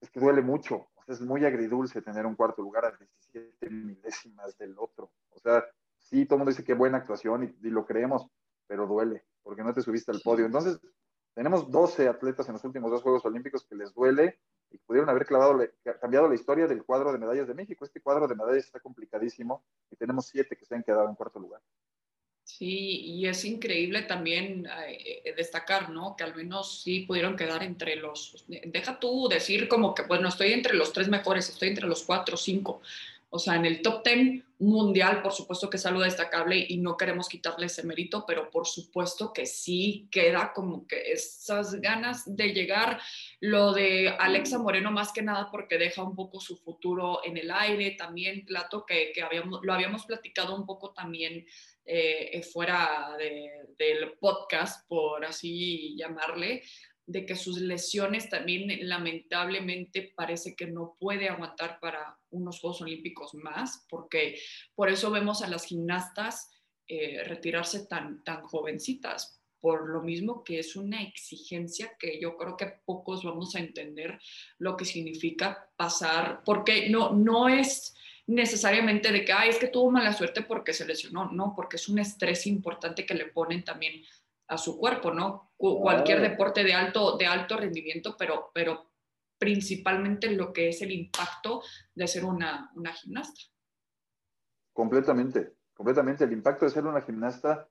es 0.01 0.09
que 0.09 0.19
duele 0.19 0.41
mucho, 0.41 0.87
o 0.93 1.03
sea, 1.03 1.15
es 1.15 1.21
muy 1.21 1.45
agridulce 1.45 2.01
tener 2.01 2.25
un 2.25 2.35
cuarto 2.35 2.61
lugar 2.61 2.85
a 2.85 2.97
17 2.97 3.69
milésimas 3.69 4.57
del 4.57 4.75
otro. 4.77 5.11
O 5.31 5.39
sea, 5.39 5.65
sí, 5.97 6.25
todo 6.25 6.35
el 6.35 6.39
mundo 6.39 6.51
dice 6.51 6.63
que 6.63 6.73
buena 6.73 6.97
actuación 6.99 7.43
y, 7.43 7.67
y 7.67 7.69
lo 7.69 7.85
creemos, 7.85 8.27
pero 8.67 8.87
duele, 8.87 9.23
porque 9.43 9.63
no 9.63 9.73
te 9.73 9.81
subiste 9.81 10.11
al 10.11 10.21
podio. 10.21 10.45
Entonces, 10.45 10.79
tenemos 11.33 11.69
12 11.69 12.07
atletas 12.07 12.47
en 12.47 12.53
los 12.53 12.63
últimos 12.63 12.89
dos 12.91 13.01
Juegos 13.01 13.25
Olímpicos 13.25 13.65
que 13.65 13.75
les 13.75 13.93
duele 13.93 14.39
y 14.71 14.77
pudieron 14.79 15.09
haber 15.09 15.25
clavado, 15.25 15.59
cambiado 16.01 16.27
la 16.27 16.35
historia 16.35 16.67
del 16.67 16.83
cuadro 16.83 17.11
de 17.11 17.19
medallas 17.19 17.47
de 17.47 17.53
México. 17.53 17.85
Este 17.85 18.01
cuadro 18.01 18.27
de 18.27 18.35
medallas 18.35 18.65
está 18.65 18.79
complicadísimo 18.79 19.63
y 19.91 19.95
tenemos 19.95 20.27
siete 20.27 20.55
que 20.55 20.65
se 20.65 20.75
han 20.75 20.83
quedado 20.83 21.09
en 21.09 21.15
cuarto 21.15 21.39
lugar. 21.39 21.61
Sí, 22.45 23.01
y 23.01 23.27
es 23.27 23.43
increíble 23.43 24.03
también 24.03 24.67
eh, 24.87 25.33
destacar, 25.35 25.89
¿no? 25.89 26.15
Que 26.15 26.23
al 26.23 26.35
menos 26.35 26.83
sí 26.83 27.01
pudieron 27.01 27.35
quedar 27.35 27.63
entre 27.63 27.95
los, 27.95 28.45
deja 28.47 28.99
tú 28.99 29.27
decir 29.27 29.67
como 29.67 29.95
que, 29.95 30.03
bueno, 30.03 30.29
estoy 30.29 30.53
entre 30.53 30.75
los 30.75 30.93
tres 30.93 31.09
mejores, 31.09 31.49
estoy 31.49 31.69
entre 31.69 31.87
los 31.87 32.03
cuatro 32.03 32.35
o 32.35 32.37
cinco. 32.37 32.81
O 33.35 33.39
sea, 33.39 33.55
en 33.55 33.65
el 33.65 33.81
top 33.81 34.01
ten 34.01 34.45
mundial, 34.59 35.21
por 35.21 35.33
supuesto 35.33 35.69
que 35.69 35.75
es 35.75 35.85
algo 35.85 35.99
destacable 35.99 36.65
y 36.69 36.77
no 36.77 36.95
queremos 36.95 37.27
quitarle 37.27 37.65
ese 37.65 37.83
mérito, 37.83 38.23
pero 38.25 38.49
por 38.49 38.65
supuesto 38.65 39.33
que 39.33 39.45
sí 39.45 40.07
queda 40.09 40.53
como 40.53 40.87
que 40.87 41.11
esas 41.11 41.81
ganas 41.81 42.23
de 42.25 42.53
llegar. 42.53 43.01
Lo 43.41 43.73
de 43.73 44.07
Alexa 44.07 44.57
Moreno, 44.57 44.89
más 44.89 45.11
que 45.11 45.21
nada 45.21 45.49
porque 45.51 45.77
deja 45.77 46.01
un 46.01 46.15
poco 46.15 46.39
su 46.39 46.55
futuro 46.55 47.19
en 47.25 47.35
el 47.35 47.51
aire. 47.51 47.91
También, 47.91 48.45
Plato, 48.45 48.85
que, 48.85 49.11
lo 49.61 49.73
habíamos 49.73 50.05
platicado 50.05 50.55
un 50.55 50.65
poco 50.65 50.93
también 50.93 51.45
eh, 51.83 52.41
fuera 52.41 53.15
de, 53.17 53.51
del 53.77 54.13
podcast, 54.13 54.87
por 54.87 55.25
así 55.25 55.95
llamarle, 55.97 56.63
de 57.07 57.25
que 57.25 57.35
sus 57.35 57.59
lesiones 57.59 58.29
también 58.29 58.67
lamentablemente 58.87 60.13
parece 60.15 60.55
que 60.55 60.67
no 60.67 60.95
puede 60.99 61.29
aguantar 61.29 61.79
para 61.79 62.17
unos 62.31 62.59
Juegos 62.59 62.81
Olímpicos 62.81 63.35
más, 63.35 63.85
porque 63.89 64.39
por 64.73 64.89
eso 64.89 65.11
vemos 65.11 65.41
a 65.41 65.47
las 65.47 65.65
gimnastas 65.65 66.49
eh, 66.87 67.23
retirarse 67.23 67.85
tan, 67.85 68.23
tan 68.23 68.41
jovencitas, 68.43 69.41
por 69.59 69.89
lo 69.89 70.01
mismo 70.01 70.43
que 70.43 70.59
es 70.59 70.75
una 70.75 71.01
exigencia 71.01 71.95
que 71.99 72.19
yo 72.19 72.37
creo 72.37 72.55
que 72.55 72.73
pocos 72.85 73.23
vamos 73.23 73.55
a 73.55 73.59
entender 73.59 74.19
lo 74.59 74.77
que 74.77 74.85
significa 74.85 75.71
pasar, 75.75 76.41
porque 76.43 76.89
no, 76.89 77.13
no 77.13 77.49
es 77.49 77.95
necesariamente 78.27 79.11
de 79.11 79.23
que, 79.23 79.33
ay, 79.33 79.49
es 79.49 79.57
que 79.57 79.67
tuvo 79.67 79.91
mala 79.91 80.13
suerte 80.13 80.41
porque 80.41 80.73
se 80.73 80.85
lesionó, 80.85 81.31
no, 81.31 81.53
porque 81.55 81.77
es 81.77 81.87
un 81.87 81.99
estrés 81.99 82.47
importante 82.47 83.05
que 83.05 83.13
le 83.13 83.25
ponen 83.25 83.63
también 83.63 84.03
a 84.47 84.57
su 84.57 84.77
cuerpo, 84.77 85.11
¿no? 85.11 85.53
Cualquier 85.57 86.21
deporte 86.21 86.63
de 86.63 86.73
alto, 86.73 87.17
de 87.17 87.25
alto 87.25 87.57
rendimiento, 87.57 88.15
pero, 88.17 88.51
pero 88.53 88.91
principalmente 89.37 90.29
lo 90.31 90.53
que 90.53 90.69
es 90.69 90.81
el 90.81 90.91
impacto 90.91 91.61
de 91.93 92.07
ser 92.07 92.25
una, 92.25 92.71
una 92.75 92.93
gimnasta. 92.93 93.41
Completamente, 94.73 95.55
completamente. 95.73 96.25
El 96.25 96.33
impacto 96.33 96.65
de 96.65 96.71
ser 96.71 96.85
una 96.85 97.01
gimnasta 97.01 97.67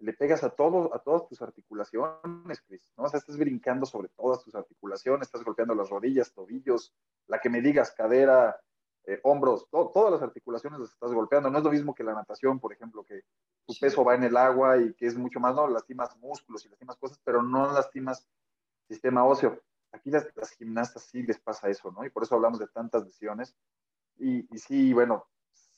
le 0.00 0.12
pegas 0.12 0.44
a 0.44 0.50
todo, 0.50 0.94
a 0.94 1.00
todas 1.00 1.26
tus 1.28 1.42
articulaciones, 1.42 2.60
Chris, 2.62 2.92
¿no? 2.96 3.04
O 3.04 3.08
sea, 3.08 3.18
estás 3.18 3.36
brincando 3.36 3.84
sobre 3.84 4.08
todas 4.10 4.44
tus 4.44 4.54
articulaciones, 4.54 5.26
estás 5.26 5.44
golpeando 5.44 5.74
las 5.74 5.90
rodillas, 5.90 6.32
tobillos, 6.32 6.94
la 7.26 7.40
que 7.40 7.50
me 7.50 7.60
digas, 7.60 7.90
cadera, 7.90 8.60
eh, 9.08 9.20
hombros, 9.22 9.66
to 9.70 9.90
todas 9.94 10.12
las 10.12 10.20
articulaciones 10.20 10.80
las 10.80 10.90
estás 10.90 11.14
golpeando. 11.14 11.48
No 11.48 11.56
es 11.56 11.64
lo 11.64 11.70
mismo 11.70 11.94
que 11.94 12.04
la 12.04 12.12
natación, 12.12 12.60
por 12.60 12.74
ejemplo, 12.74 13.02
que 13.04 13.22
tu 13.66 13.72
peso 13.80 14.04
va 14.04 14.14
en 14.14 14.24
el 14.24 14.36
agua 14.36 14.76
y 14.76 14.92
que 14.92 15.06
es 15.06 15.16
mucho 15.16 15.40
más, 15.40 15.54
no, 15.54 15.66
lastimas 15.66 16.14
músculos 16.18 16.66
y 16.66 16.68
lastimas 16.68 16.98
cosas, 16.98 17.18
pero 17.24 17.42
no 17.42 17.72
lastimas 17.72 18.28
sistema 18.86 19.24
óseo. 19.24 19.62
aquí 19.92 20.10
las, 20.10 20.28
gimnastas 20.58 21.04
sí 21.04 21.22
les 21.22 21.40
pasa 21.40 21.70
eso, 21.70 21.90
¿no? 21.90 22.04
Y 22.04 22.10
por 22.10 22.22
eso 22.22 22.34
hablamos 22.34 22.58
de 22.58 22.66
tantas 22.68 23.02
lesiones. 23.06 23.56
Y, 24.18 24.46
y 24.54 24.58
sí, 24.58 24.92
bueno, 24.92 25.26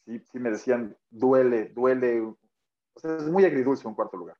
sí, 0.05 0.19
sí 0.33 0.41
me 0.41 0.51
decían, 0.51 0.99
duele, 1.09 1.69
duele. 1.69 2.23
O 2.23 2.37
sea, 2.97 3.17
es 3.17 3.29
muy 3.29 3.45
agridulce 3.45 3.87
un 3.87 3.95
cuarto 3.95 4.17
lugar. 4.17 4.39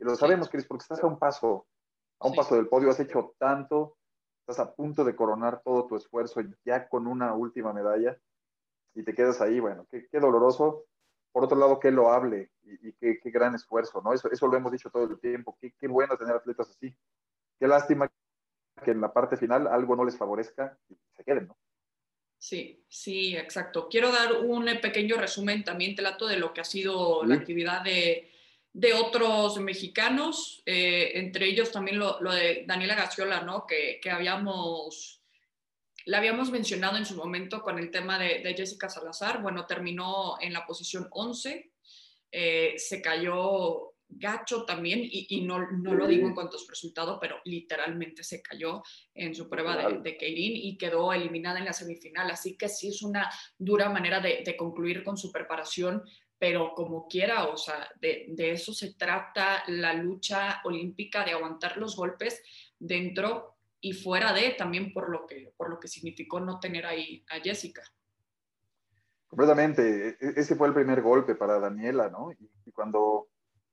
Y 0.00 0.02
lo 0.04 0.16
sabemos, 0.16 0.48
Cris, 0.48 0.66
porque 0.66 0.82
estás 0.82 1.04
a 1.04 1.06
un 1.06 1.20
paso, 1.20 1.68
a 2.18 2.26
un 2.26 2.34
paso 2.34 2.56
del 2.56 2.66
podio, 2.66 2.90
has 2.90 2.98
hecho 2.98 3.36
tanto, 3.38 3.96
estás 4.46 4.58
a 4.58 4.74
punto 4.74 5.04
de 5.04 5.16
coronar 5.16 5.62
todo 5.64 5.86
tu 5.86 5.96
esfuerzo 5.96 6.42
ya 6.66 6.86
con 6.88 7.06
una 7.06 7.32
última 7.34 7.72
medalla 7.72 8.18
y 8.94 9.02
te 9.02 9.14
quedas 9.14 9.40
ahí, 9.40 9.58
bueno, 9.58 9.86
qué, 9.90 10.06
qué 10.10 10.20
doloroso. 10.20 10.84
Por 11.32 11.44
otro 11.44 11.58
lado, 11.58 11.80
qué 11.80 11.90
loable 11.90 12.52
y, 12.62 12.88
y 12.88 12.92
qué, 12.92 13.18
qué, 13.20 13.30
gran 13.30 13.54
esfuerzo, 13.54 14.00
¿no? 14.02 14.12
Eso, 14.12 14.30
eso 14.30 14.46
lo 14.46 14.56
hemos 14.56 14.70
dicho 14.70 14.90
todo 14.90 15.04
el 15.04 15.18
tiempo, 15.18 15.56
qué, 15.60 15.72
qué 15.80 15.88
bueno 15.88 16.16
tener 16.16 16.36
atletas 16.36 16.70
así. 16.70 16.94
Qué 17.58 17.66
lástima 17.66 18.08
que 18.84 18.90
en 18.90 19.00
la 19.00 19.12
parte 19.12 19.36
final 19.36 19.66
algo 19.66 19.96
no 19.96 20.04
les 20.04 20.16
favorezca 20.16 20.78
y 20.88 20.96
se 21.16 21.24
queden, 21.24 21.48
¿no? 21.48 21.58
Sí, 22.38 22.84
sí, 22.88 23.36
exacto. 23.36 23.88
Quiero 23.88 24.12
dar 24.12 24.42
un 24.42 24.66
pequeño 24.82 25.16
resumen 25.16 25.64
también, 25.64 25.96
Telato, 25.96 26.26
de 26.26 26.36
lo 26.36 26.52
que 26.52 26.60
ha 26.60 26.64
sido 26.64 27.24
la 27.24 27.36
actividad 27.36 27.82
de, 27.82 28.30
de 28.74 28.92
otros 28.92 29.56
mexicanos, 29.60 30.60
eh, 30.66 31.12
entre 31.14 31.46
ellos 31.46 31.70
también 31.70 31.96
lo, 31.96 32.20
lo, 32.20 32.32
de 32.32 32.64
Daniela 32.66 32.96
Gaciola, 32.96 33.40
¿no? 33.42 33.66
Que, 33.66 34.00
que 34.02 34.10
habíamos, 34.10 35.22
la 36.06 36.18
habíamos 36.18 36.50
mencionado 36.50 36.96
en 36.96 37.06
su 37.06 37.14
momento 37.14 37.62
con 37.62 37.78
el 37.78 37.92
tema 37.92 38.18
de, 38.18 38.40
de 38.40 38.54
Jessica 38.54 38.88
Salazar. 38.88 39.40
Bueno, 39.40 39.64
terminó 39.64 40.34
en 40.40 40.52
la 40.52 40.66
posición 40.66 41.06
11, 41.12 41.70
eh, 42.32 42.74
se 42.76 43.00
cayó 43.00 43.92
gacho 44.08 44.64
también, 44.64 45.00
y, 45.04 45.26
y 45.28 45.42
no, 45.42 45.70
no, 45.70 45.94
lo 45.94 46.08
digo 46.08 46.26
en 46.26 46.34
cuanto 46.34 46.56
a 46.56 46.60
su 46.60 46.68
resultado, 46.68 47.18
pero 47.20 47.36
literalmente 47.44 48.24
se 48.24 48.42
cayó 48.42 48.82
en 49.14 49.36
su 49.36 49.48
prueba 49.48 49.76
de, 49.76 50.00
de 50.00 50.16
Keirin 50.16 50.56
y 50.56 50.76
quedó 50.76 51.12
eliminada 51.12 51.60
en 51.60 51.66
la 51.66 51.72
semifinal. 51.72 52.28
Así 52.28 52.56
que 52.56 52.68
sí 52.68 52.88
es 52.88 53.02
una 53.02 53.30
dura 53.56 53.88
manera 53.88 54.18
de, 54.18 54.42
de 54.44 54.56
concluir 54.56 55.04
con 55.04 55.16
su 55.16 55.30
preparación, 55.30 56.02
pero 56.44 56.74
como 56.74 57.08
quiera, 57.08 57.46
o 57.46 57.56
sea, 57.56 57.88
de, 57.98 58.34
eso 58.36 58.74
se 58.74 58.92
trata 58.92 59.62
la 59.66 59.94
lucha 59.94 60.60
olímpica, 60.64 61.24
de 61.24 61.32
aguantar 61.32 61.78
los 61.78 61.96
golpes 61.96 62.42
dentro 62.78 63.56
y 63.80 63.94
fuera 63.94 64.30
de, 64.34 64.50
también 64.50 64.92
por 64.92 65.08
lo 65.08 65.26
que, 65.26 65.54
por 65.56 65.70
lo 65.70 65.80
que 65.80 65.88
significó 65.88 66.40
no 66.40 66.60
tener 66.60 66.84
ahí 66.84 67.24
a 67.30 67.40
Jessica. 67.40 67.80
Completamente, 69.26 70.18
e, 70.20 70.34
ese 70.36 70.54
fue 70.54 70.68
el 70.68 70.74
primer 70.74 71.00
golpe 71.00 71.34
para 71.34 71.58
Daniela, 71.58 72.10
¿no? 72.10 72.30
Y, 72.32 72.70
cuando 72.72 73.28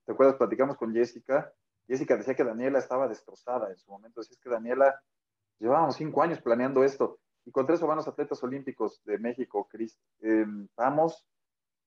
¿Te 0.06 0.14
acuerdas? 0.14 0.38
Platicamos 0.38 0.78
con 0.78 0.94
Jessica. 0.94 1.54
Jessica 1.90 2.16
decía 2.16 2.36
que 2.36 2.46
Daniela 2.46 2.80
estaba 2.80 3.10
destrozada 3.10 3.70
en 3.70 3.78
su 3.78 3.92
momento. 3.92 4.22
Decía 4.22 4.38
que 4.42 4.50
Daniela, 4.50 4.98
llevábamos 5.60 5.98
cinco 5.98 6.24
años 6.24 6.40
planeando 6.40 6.86
esto. 6.86 7.20
Y 7.44 7.52
contra 7.52 7.76
eso 7.76 7.86
van 7.86 7.98
los 7.98 8.08
atletas 8.08 8.42
olímpicos 8.44 9.04
de 9.04 9.18
México, 9.18 9.68
Cris. 9.70 10.00
Eh, 10.22 10.46
vamos 10.78 11.28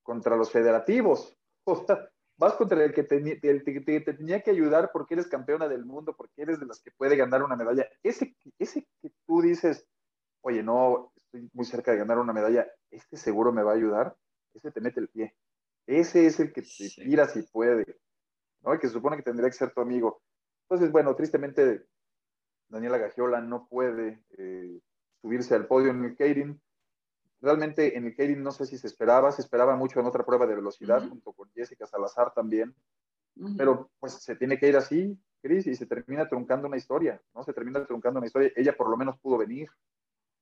contra 0.05 0.37
los 0.37 0.51
federativos. 0.51 1.35
O 1.67 1.83
sea, 1.83 1.97
vas 2.37 2.53
contra 2.53 2.83
el 2.83 2.93
que 2.93 3.01
te, 3.01 3.17
el, 3.17 3.63
te, 3.63 3.81
te, 3.81 4.01
te, 4.01 4.13
tenía 4.13 4.39
que 4.43 4.51
ayudar 4.51 4.91
porque 4.93 5.15
eres 5.15 5.25
campeona 5.25 5.67
del 5.67 5.83
mundo, 5.83 6.15
porque 6.15 6.43
eres 6.43 6.59
de 6.59 6.67
las 6.67 6.79
que 6.79 6.91
puede 6.91 7.15
ganar 7.15 7.41
una 7.41 7.55
medalla. 7.55 7.89
Ese, 8.03 8.37
ese 8.59 8.87
que 9.01 9.11
tú 9.25 9.41
dices, 9.41 9.83
oye, 10.41 10.61
no, 10.61 11.11
estoy 11.15 11.49
muy 11.53 11.65
cerca 11.65 11.91
de 11.91 11.97
ganar 11.97 12.19
una 12.19 12.33
medalla, 12.33 12.67
este 12.91 13.17
seguro 13.17 13.51
me 13.51 13.63
va 13.63 13.71
a 13.71 13.75
ayudar, 13.77 14.15
ese 14.53 14.71
te 14.71 14.79
mete 14.79 14.99
el 14.99 15.09
pie. 15.09 15.35
Ese 15.87 16.27
es 16.27 16.39
el 16.39 16.53
que 16.53 16.61
te 16.61 16.67
sí. 16.67 17.01
tira 17.01 17.27
si 17.27 17.41
puede. 17.41 17.97
¿no? 18.61 18.79
que 18.79 18.87
se 18.87 18.93
supone 18.93 19.17
que 19.17 19.23
tendría 19.23 19.49
que 19.49 19.55
ser 19.55 19.71
tu 19.71 19.81
amigo. 19.81 20.21
Entonces, 20.63 20.91
bueno, 20.91 21.15
tristemente 21.15 21.85
Daniela 22.67 22.97
Gagiola 22.97 23.41
no 23.41 23.67
puede 23.67 24.23
eh, 24.37 24.79
subirse 25.21 25.55
al 25.55 25.67
podio 25.67 25.91
en 25.91 26.03
el 26.03 26.15
Keirin. 26.15 26.61
Realmente 27.45 27.97
en 27.97 28.05
el 28.05 28.15
Keirin 28.15 28.43
no 28.43 28.51
sé 28.51 28.65
si 28.65 28.77
se 28.77 28.87
esperaba, 28.87 29.31
se 29.31 29.41
esperaba 29.41 29.75
mucho 29.75 29.99
en 29.99 30.05
otra 30.05 30.25
prueba 30.25 30.45
de 30.45 30.55
velocidad, 30.55 31.01
uh 31.01 31.05
-huh. 31.05 31.09
junto 31.09 31.31
con 31.33 31.49
Jessica 31.51 31.85
Salazar 31.85 32.33
también, 32.33 32.75
uh 33.37 33.47
-huh. 33.47 33.57
pero 33.57 33.91
pues 33.99 34.13
se 34.13 34.35
tiene 34.35 34.57
que 34.57 34.67
ir 34.67 34.75
así, 34.75 35.17
Cris, 35.41 35.67
y 35.67 35.75
se 35.75 35.85
termina 35.85 36.27
truncando 36.27 36.67
una 36.67 36.77
historia, 36.77 37.21
¿no? 37.33 37.43
Se 37.43 37.53
termina 37.53 37.85
truncando 37.85 38.17
una 38.17 38.27
historia. 38.27 38.51
Ella 38.55 38.75
por 38.75 38.89
lo 38.89 38.97
menos 38.97 39.17
pudo 39.19 39.37
venir. 39.37 39.69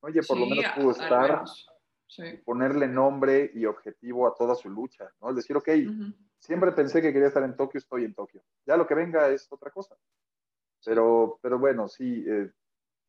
Ella 0.04 0.22
por 0.28 0.38
sí, 0.38 0.44
lo 0.44 0.50
menos 0.50 0.66
pudo 0.76 0.92
estar, 0.92 1.44
sí. 2.08 2.24
ponerle 2.46 2.88
nombre 2.88 3.52
y 3.54 3.66
objetivo 3.66 4.28
a 4.28 4.34
toda 4.34 4.56
su 4.56 4.70
lucha, 4.70 5.12
¿no? 5.22 5.30
Es 5.30 5.36
decir, 5.36 5.56
ok, 5.58 5.68
uh 5.68 5.72
-huh 5.72 6.14
siempre 6.44 6.74
pensé 6.74 7.02
que 7.02 7.14
quería 7.14 7.30
estar 7.30 7.44
en 7.44 7.56
Tokio, 7.56 7.78
estoy 7.78 8.04
en 8.04 8.14
Tokio. 8.14 8.44
Ya 8.66 8.76
lo 8.76 8.86
que 8.86 8.96
venga 8.96 9.30
es 9.30 9.50
otra 9.50 9.72
cosa. 9.72 9.96
Pero, 10.84 11.40
pero 11.42 11.58
bueno, 11.58 11.88
sí, 11.88 12.26
eh, 12.28 12.52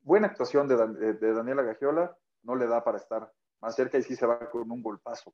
buena 0.01 0.27
actuación 0.27 0.69
de, 0.69 0.77
de, 0.87 1.13
de, 1.13 1.33
Daniela 1.33 1.61
Gagiola, 1.61 2.17
no 2.43 2.55
le 2.55 2.65
da 2.65 2.81
para 2.83 2.97
estar 2.97 3.29
más 3.65 3.75
cerca 3.75 3.97
y 3.97 4.03
sí 4.03 4.15
se 4.15 4.27
va 4.27 4.49
con 4.49 4.69
un 4.69 4.81
golpazo, 4.81 5.33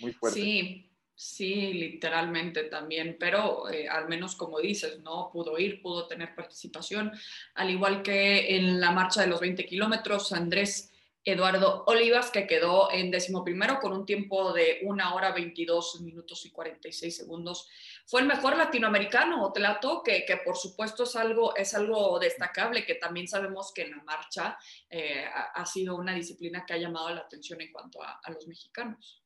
muy 0.00 0.12
fuerte. 0.12 0.40
Sí, 0.40 0.90
sí, 1.14 1.74
literalmente 1.74 2.64
también, 2.64 3.16
pero 3.20 3.68
eh, 3.68 3.86
al 3.86 4.08
menos 4.08 4.34
como 4.34 4.58
dices, 4.60 5.00
¿no? 5.00 5.30
Pudo 5.30 5.58
ir, 5.58 5.82
pudo 5.82 6.06
tener 6.06 6.34
participación, 6.34 7.12
al 7.54 7.70
igual 7.70 8.02
que 8.02 8.56
en 8.56 8.80
la 8.80 8.92
marcha 8.92 9.20
de 9.20 9.26
los 9.26 9.40
20 9.40 9.66
kilómetros, 9.66 10.32
Andrés 10.32 10.90
Eduardo 11.24 11.84
Olivas, 11.86 12.30
que 12.30 12.46
quedó 12.46 12.90
en 12.90 13.10
décimo 13.10 13.44
primero 13.44 13.78
con 13.80 13.92
un 13.92 14.06
tiempo 14.06 14.52
de 14.52 14.80
una 14.84 15.14
hora 15.14 15.32
22 15.32 16.00
minutos 16.00 16.46
y 16.46 16.50
46 16.50 17.16
segundos. 17.16 17.68
Fue 18.06 18.20
el 18.20 18.26
mejor 18.26 18.56
latinoamericano, 18.56 19.52
Tlato, 19.52 20.02
que, 20.02 20.24
que 20.24 20.38
por 20.38 20.56
supuesto 20.56 21.02
es 21.02 21.16
algo, 21.16 21.54
es 21.54 21.74
algo 21.74 22.18
destacable, 22.18 22.86
que 22.86 22.94
también 22.94 23.28
sabemos 23.28 23.72
que 23.74 23.82
en 23.82 23.90
la 23.90 24.02
marcha 24.04 24.56
eh, 24.88 25.24
ha, 25.54 25.66
sido 25.66 25.96
una 25.96 26.14
disciplina 26.14 26.64
que 26.64 26.74
ha 26.74 26.78
llamado 26.78 27.10
la 27.10 27.20
atención 27.20 27.60
en 27.60 27.72
cuanto 27.72 28.02
a, 28.02 28.20
los 28.30 28.46
mexicanos. 28.46 29.22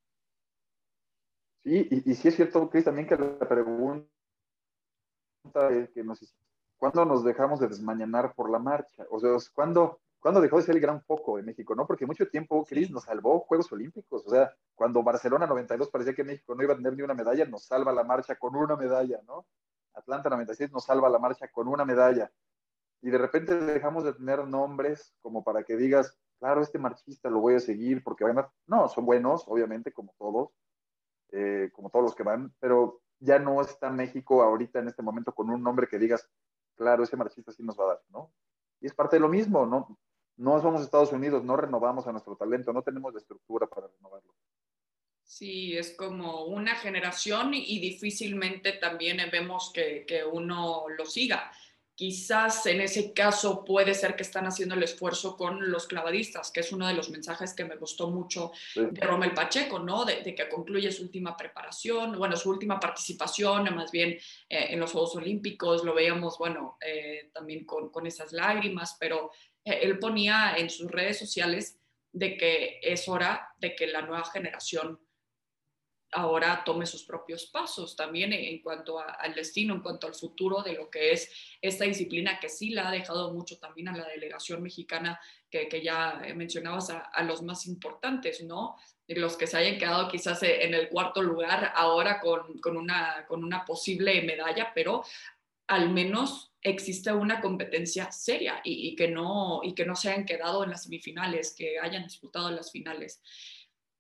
Sí, 1.63 1.89
y, 1.91 2.11
y 2.11 2.15
sí 2.15 2.29
es 2.29 2.37
cierto, 2.37 2.69
Cris, 2.69 2.85
también 2.85 3.07
que 3.07 3.17
la 3.17 3.49
pregunta 3.49 4.09
que 5.95 6.03
nos 6.05 6.21
¿cuándo 6.83 7.05
nos 7.05 7.23
dejamos 7.23 7.61
de 7.61 7.69
desmañanar 7.69 8.35
por 8.35 8.51
la 8.51 8.59
marcha? 8.59 9.07
O 9.11 9.21
sea, 9.21 9.31
¿cuándo 9.55 10.02
¿Cuándo 10.23 10.41
dejó 10.41 10.59
de 10.59 10.63
ser 10.63 10.77
el 10.77 10.81
gran 10.81 11.03
foco 11.03 11.37
de 11.37 11.43
México? 11.43 11.75
¿no? 11.75 11.85
Porque 11.85 12.07
mucho 12.07 12.29
tiempo, 12.29 12.65
Cris, 12.65 12.93
nos 12.93 13.03
salvó 13.03 13.41
Juegos 13.41 13.73
Olímpicos. 13.73 14.25
O 14.25 14.31
sea, 14.31 14.55
cuando 14.77 15.03
Barcelona 15.03 15.49
92 15.49 15.91
parecía 15.91 16.15
que 16.15 16.23
México 16.23 16.55
no 16.55 16.63
iba 16.63 16.75
a 16.75 16.77
tener 16.77 16.95
ni 16.95 17.03
una 17.03 17.13
medalla, 17.13 17.45
nos 17.45 17.65
salva 17.65 17.93
la 17.93 18.05
marcha 18.05 18.37
con 18.37 18.55
una 18.55 18.77
medalla, 18.77 19.21
¿no? 19.27 19.45
Atlanta 19.95 20.31
96 20.31 20.71
nos 20.71 20.85
salva 20.85 21.09
la 21.09 21.19
marcha 21.19 21.49
con 21.49 21.67
una 21.67 21.85
medalla. 21.85 22.31
Y 23.01 23.11
de 23.11 23.19
repente 23.19 23.57
dejamos 23.57 24.05
de 24.05 24.13
tener 24.13 24.47
nombres 24.47 25.13
como 25.23 25.43
para 25.43 25.65
que 25.65 25.77
digas, 25.77 26.17
claro, 26.39 26.63
este 26.63 26.79
marchista 26.79 27.29
lo 27.29 27.41
voy 27.41 27.57
a 27.57 27.61
seguir 27.61 28.05
porque 28.05 28.23
van 28.23 28.39
a... 28.39 28.53
No, 28.69 28.87
son 28.87 29.05
buenos, 29.05 29.43
obviamente, 29.49 29.93
como 29.93 30.15
todos, 30.21 30.51
eh, 31.33 31.71
como 31.73 31.91
todos 31.91 32.05
los 32.05 32.15
que 32.15 32.23
van, 32.23 32.55
pero 32.61 33.01
ya 33.19 33.41
no 33.41 33.61
está 33.61 33.91
México 33.91 34.41
ahorita 34.45 34.79
en 34.79 34.87
este 34.87 35.03
momento 35.03 35.35
con 35.35 35.51
un 35.51 35.65
nombre 35.65 35.89
que 35.89 35.99
digas, 35.99 36.31
claro, 36.77 37.03
ese 37.03 37.17
marchista 37.17 37.51
sí 37.51 37.65
nos 37.65 37.77
va 37.77 37.87
a 37.87 37.89
dar, 37.89 38.03
¿no? 38.11 38.33
Y 38.81 38.87
es 38.87 38.95
parte 38.95 39.17
de 39.17 39.21
lo 39.21 39.29
mismo, 39.29 39.67
¿no? 39.67 39.99
No 40.37 40.61
somos 40.61 40.83
Estados 40.83 41.13
Unidos, 41.13 41.45
no 41.45 41.57
renovamos 41.57 42.07
a 42.07 42.13
nuestro 42.13 42.37
talento, 42.37 42.73
no 42.73 42.83
tenemos 42.83 43.13
la 43.13 43.21
estructura 43.21 43.67
para 43.67 43.89
renovarlo. 43.89 44.35
Sí, 45.33 45.77
es 45.77 45.95
como 45.97 46.45
una 46.45 46.75
generación 46.75 47.55
y 47.55 47.81
difícilmente 47.81 48.73
también 48.73 49.19
vemos 49.33 49.73
que, 49.73 50.05
que, 50.07 50.23
uno 50.23 50.85
lo 50.91 51.07
siga. 51.07 51.51
Quizás 51.95 52.67
en 52.67 52.81
ese 52.81 53.13
caso 53.15 53.65
puede 53.65 53.95
ser 53.95 54.15
que 54.15 54.25
están 54.25 54.47
haciendo 54.47 54.75
el 54.75 54.83
esfuerzo 54.83 55.37
con 55.37 55.71
los 55.71 55.87
clavadistas, 55.87 56.51
que 56.51 56.61
es 56.61 56.73
uno 56.73 56.87
de 56.87 56.95
los 56.95 57.11
mensajes 57.11 57.55
que 57.55 57.65
me 57.65 57.77
gustó 57.77 58.11
mucho 58.11 58.53
de 58.75 59.01
Romel 59.01 59.33
Pacheco, 59.33 59.79
¿no? 59.79 60.05
De, 60.05 60.23
de, 60.23 60.35
que 60.35 60.49
concluye 60.49 60.91
su 60.93 61.05
última 61.05 61.37
preparación, 61.37 62.19
bueno, 62.19 62.37
su 62.37 62.51
última 62.51 62.79
participación, 62.81 63.75
más 63.75 63.91
bien 63.91 64.11
eh, 64.49 64.67
en 64.71 64.81
los 64.81 64.93
Juegos 64.93 65.17
Olímpicos, 65.17 65.85
lo 65.85 65.95
veíamos, 65.95 66.39
bueno, 66.39 66.77
eh, 66.85 67.31
también 67.33 67.65
con, 67.65 67.91
con 67.91 68.07
esas 68.07 68.33
lágrimas, 68.33 68.97
pero 68.99 69.31
él 69.65 69.99
ponía 69.99 70.55
en 70.57 70.71
sus 70.71 70.91
redes 70.91 71.19
sociales 71.19 71.79
de 72.13 72.37
que 72.37 72.81
es 72.83 73.09
hora 73.09 73.55
de 73.59 73.75
que 73.75 73.87
la 73.87 74.03
nueva 74.03 74.25
generación 74.25 75.01
ahora 76.13 76.63
tome 76.65 76.85
sus 76.85 77.05
propios 77.05 77.47
pasos 77.47 77.97
también 77.97 78.33
en 78.35 78.61
cuanto 78.61 78.99
al 78.99 79.35
destino, 79.35 79.75
en 79.75 79.81
cuanto 79.81 80.07
al 80.07 80.15
futuro 80.15 80.63
de 80.63 80.75
lo 80.75 80.91
que 80.91 81.13
es 81.13 81.31
esta 81.61 81.85
disciplina 81.85 82.39
que 82.39 82.51
sí 82.51 82.71
la 82.71 82.89
ha 82.89 82.93
dejado 82.93 83.33
mucho 83.33 83.59
también 83.59 83.89
a 83.89 83.97
la 83.97 84.07
delegación 84.07 84.63
mexicana 84.63 85.19
que, 85.51 85.69
que 85.69 85.83
ya 85.83 86.21
mencionabas 86.37 86.91
a, 86.91 86.99
a, 86.99 87.25
los 87.25 87.43
más 87.43 87.67
importantes, 87.67 88.43
¿no? 88.45 88.77
Los 89.09 89.37
que 89.37 89.47
se 89.47 89.57
hayan 89.57 89.79
quedado 89.79 90.09
quizás 90.09 90.43
en 90.43 90.75
el 90.75 90.89
cuarto 90.91 91.23
lugar 91.23 91.73
ahora 91.75 92.21
con, 92.21 92.59
con, 92.59 92.77
una, 92.77 93.25
con 93.27 93.43
una 93.43 93.65
posible 93.65 94.21
medalla, 94.23 94.73
pero 94.75 95.03
al 95.67 95.91
menos 95.91 96.52
existe 96.63 97.13
una 97.13 97.41
competencia 97.41 98.11
seria 98.13 98.61
y, 98.65 98.89
y, 98.89 98.97
que 98.97 99.09
no, 99.09 99.61
y 99.63 99.75
que 99.75 99.85
no 99.85 99.97
se 99.97 100.11
hayan 100.11 100.25
quedado 100.25 100.65
en 100.65 100.71
las 100.71 100.85
semifinales, 100.85 101.55
que 101.57 101.79
hayan 101.79 102.05
disputado 102.05 102.51
las 102.51 102.71
finales. 102.71 103.21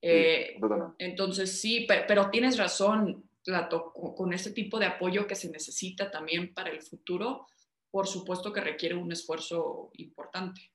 Eh, 0.00 0.57
sí, 0.57 0.61
entonces 0.99 1.61
sí, 1.61 1.85
pero, 1.87 2.04
pero, 2.09 2.31
tienes 2.31 2.59
razón, 2.59 3.25
Lato, 3.47 3.92
con 3.92 4.33
este 4.33 4.50
tipo 4.50 4.78
de 4.78 4.87
apoyo 4.87 5.26
que 5.26 5.37
se 5.37 5.50
necesita 5.50 6.11
también 6.11 6.52
para 6.54 6.71
el 6.71 6.83
futuro, 6.83 7.47
por 7.90 8.07
supuesto 8.07 8.52
que 8.52 8.61
requiere 8.61 8.95
un 8.95 9.12
esfuerzo 9.12 9.90
importante. 9.95 10.73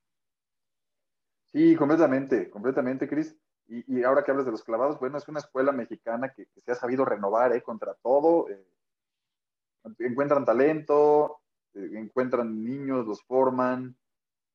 Sí, 1.51 1.75
completamente, 1.75 2.50
completamente, 2.50 3.08
Cris. 3.08 3.36
Y, 3.70 4.03
ahora 4.03 4.24
que 4.24 4.32
hablas 4.32 4.46
de 4.46 4.51
los 4.51 4.63
clavados, 4.63 4.98
bueno, 4.98 5.17
es 5.17 5.27
una 5.27 5.39
escuela 5.39 5.74
mexicana 5.74 6.34
que, 6.34 6.48
se 6.56 6.72
ha 6.72 6.75
sabido 6.75 7.03
renovar 7.03 7.53
¿eh? 7.53 7.62
contra 7.62 7.96
todo. 7.96 8.50
Eh, 8.50 8.65
encuentran 10.00 10.46
talento, 10.46 11.41
encuentran 11.93 12.63
niños, 12.63 13.05
los 13.05 13.22
forman 13.24 13.96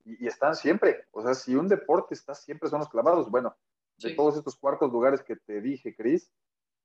y, 0.05 0.26
están 0.26 0.57
siempre. 0.57 1.07
O 1.11 1.23
sea, 1.23 1.35
si 1.35 1.55
un 1.55 1.69
deporte 1.69 2.14
está 2.14 2.35
siempre 2.35 2.69
son 2.69 2.81
los 2.81 2.88
clavados. 2.88 3.31
Bueno, 3.31 3.57
de 3.99 4.14
todos 4.14 4.37
estos 4.37 4.57
cuartos 4.57 4.91
lugares 4.93 5.23
que 5.23 5.37
te 5.37 5.61
dije, 5.61 5.95
Cris, 5.95 6.31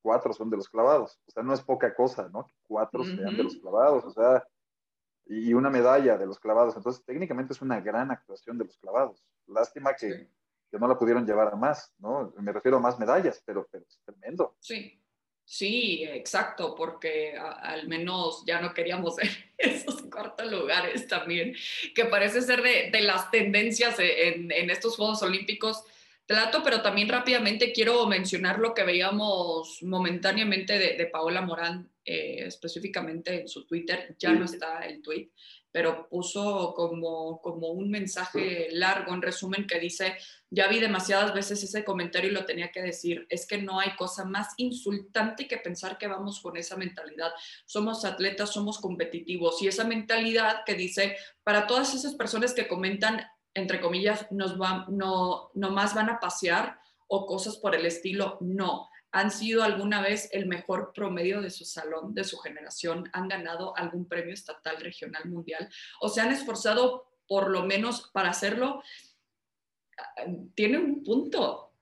cuatro 0.01 0.33
son 0.33 0.49
de 0.49 0.57
los 0.57 0.69
clavados. 0.69 1.19
O 1.27 1.31
sea, 1.31 1.43
no 1.43 1.53
es 1.53 1.61
poca 1.61 1.93
cosa, 1.95 2.29
¿no? 2.29 2.45
Que 2.45 2.53
cuatro 2.67 3.03
sean 3.03 3.35
de 3.35 3.43
los 3.43 3.57
clavados. 3.57 4.05
O 4.05 4.11
sea, 4.11 4.45
y 5.25 5.53
una 5.53 5.69
medalla 5.69 6.17
de 6.17 6.25
los 6.25 6.39
clavados. 6.39 6.75
Entonces, 6.77 7.03
técnicamente 7.03 7.53
es 7.53 7.61
una 7.61 7.81
gran 7.81 8.11
actuación 8.11 8.57
de 8.57 8.65
los 8.65 8.77
clavados. 8.77 9.23
Lástima 9.47 9.93
que, 9.93 10.29
que 10.69 10.79
no 10.79 10.87
la 10.87 10.97
pudieron 10.97 11.25
llevar 11.25 11.53
a 11.53 11.55
más, 11.55 11.93
¿no? 11.97 12.33
Me 12.37 12.51
refiero 12.51 12.77
a 12.77 12.81
más 12.81 12.99
medallas, 12.99 13.41
pero, 13.45 13.67
pero 13.71 13.85
es 13.85 13.99
tremendo. 14.05 14.55
Sí, 14.59 15.01
sí, 15.47 16.03
exacto, 16.03 16.75
porque 16.75 17.35
al 17.37 17.87
menos 17.87 18.43
ya 18.45 18.59
no 18.59 18.73
queríamos 18.73 19.15
esos 19.57 20.01
cuartos 20.03 20.51
lugares 20.51 21.07
también, 21.07 21.55
que 21.95 22.05
parece 22.05 22.41
ser 22.41 22.61
de, 22.61 22.89
de 22.91 23.01
las 23.01 23.31
tendencias 23.31 23.97
en, 23.99 24.51
en, 24.51 24.69
estos 24.69 24.97
Juegos 24.97 25.23
Olímpicos. 25.23 25.83
Trato, 26.25 26.61
pero 26.61 26.81
también 26.81 27.07
rápidamente 27.07 27.71
quiero 27.71 28.05
mencionar 28.05 28.59
lo 28.59 28.73
que 28.73 28.83
veíamos 28.83 29.81
momentáneamente 29.81 30.77
de, 30.77 30.97
de 30.97 31.05
Paola 31.05 31.39
Morán, 31.39 31.89
eh, 32.03 32.43
específicamente 32.45 33.41
en 33.41 33.47
su 33.47 33.65
Twitter, 33.65 34.13
ya 34.19 34.33
no 34.33 34.43
está 34.43 34.85
el 34.85 35.01
tweet, 35.01 35.29
pero 35.77 36.09
puso 36.09 36.73
como, 36.75 37.39
como 37.39 37.67
un 37.67 37.91
mensaje 37.91 38.69
largo, 38.71 39.13
en 39.13 39.21
resumen, 39.21 39.67
que 39.67 39.79
dice, 39.79 40.17
ya 40.49 40.67
vi 40.67 40.79
demasiadas 40.79 41.35
veces 41.35 41.61
ese 41.61 41.85
comentario 41.85 42.31
y 42.31 42.33
lo 42.33 42.45
tenía 42.45 42.71
que 42.71 42.81
decir, 42.81 43.27
es 43.29 43.45
que 43.45 43.61
no 43.61 43.79
hay 43.79 43.95
cosa 43.95 44.25
más 44.25 44.55
insultante 44.57 45.47
que 45.47 45.57
pensar 45.57 45.99
que 45.99 46.07
vamos 46.07 46.41
con 46.41 46.57
esa 46.57 46.77
mentalidad. 46.77 47.31
Somos 47.67 48.05
atletas, 48.05 48.53
somos 48.53 48.79
competitivos 48.79 49.61
y 49.61 49.67
esa 49.67 49.83
mentalidad 49.83 50.63
que 50.65 50.73
dice, 50.73 51.15
para 51.43 51.67
todas 51.67 51.93
esas 51.93 52.15
personas 52.15 52.55
que 52.55 52.67
comentan, 52.67 53.21
entre 53.53 53.79
comillas, 53.79 54.25
nos 54.31 54.59
va, 54.59 54.87
no, 54.89 55.51
no 55.53 55.69
más 55.69 55.93
van 55.93 56.09
a 56.09 56.19
pasear 56.19 56.79
o 57.07 57.27
cosas 57.27 57.55
por 57.57 57.75
el 57.75 57.85
estilo, 57.85 58.39
no 58.41 58.89
han 59.17 59.31
sido 59.31 59.63
alguna 59.63 59.99
vez 59.99 60.29
el 60.31 60.45
mejor 60.45 60.91
promedio 60.93 61.41
de 61.41 61.49
su 61.49 61.65
salón, 61.65 62.13
de 62.13 62.23
su 62.23 62.37
generación, 62.37 63.09
han 63.13 63.27
ganado 63.27 63.75
algún 63.75 64.07
premio 64.07 64.33
estatal, 64.33 64.77
regional, 64.79 65.27
mundial, 65.27 65.67
o 66.01 66.07
se 66.07 66.21
han 66.21 66.31
esforzado 66.31 67.07
por 67.27 67.49
lo 67.49 67.63
menos 67.65 68.11
para 68.13 68.29
hacerlo, 68.29 68.83
tiene 70.53 70.77
un 70.77 71.03
punto. 71.03 71.73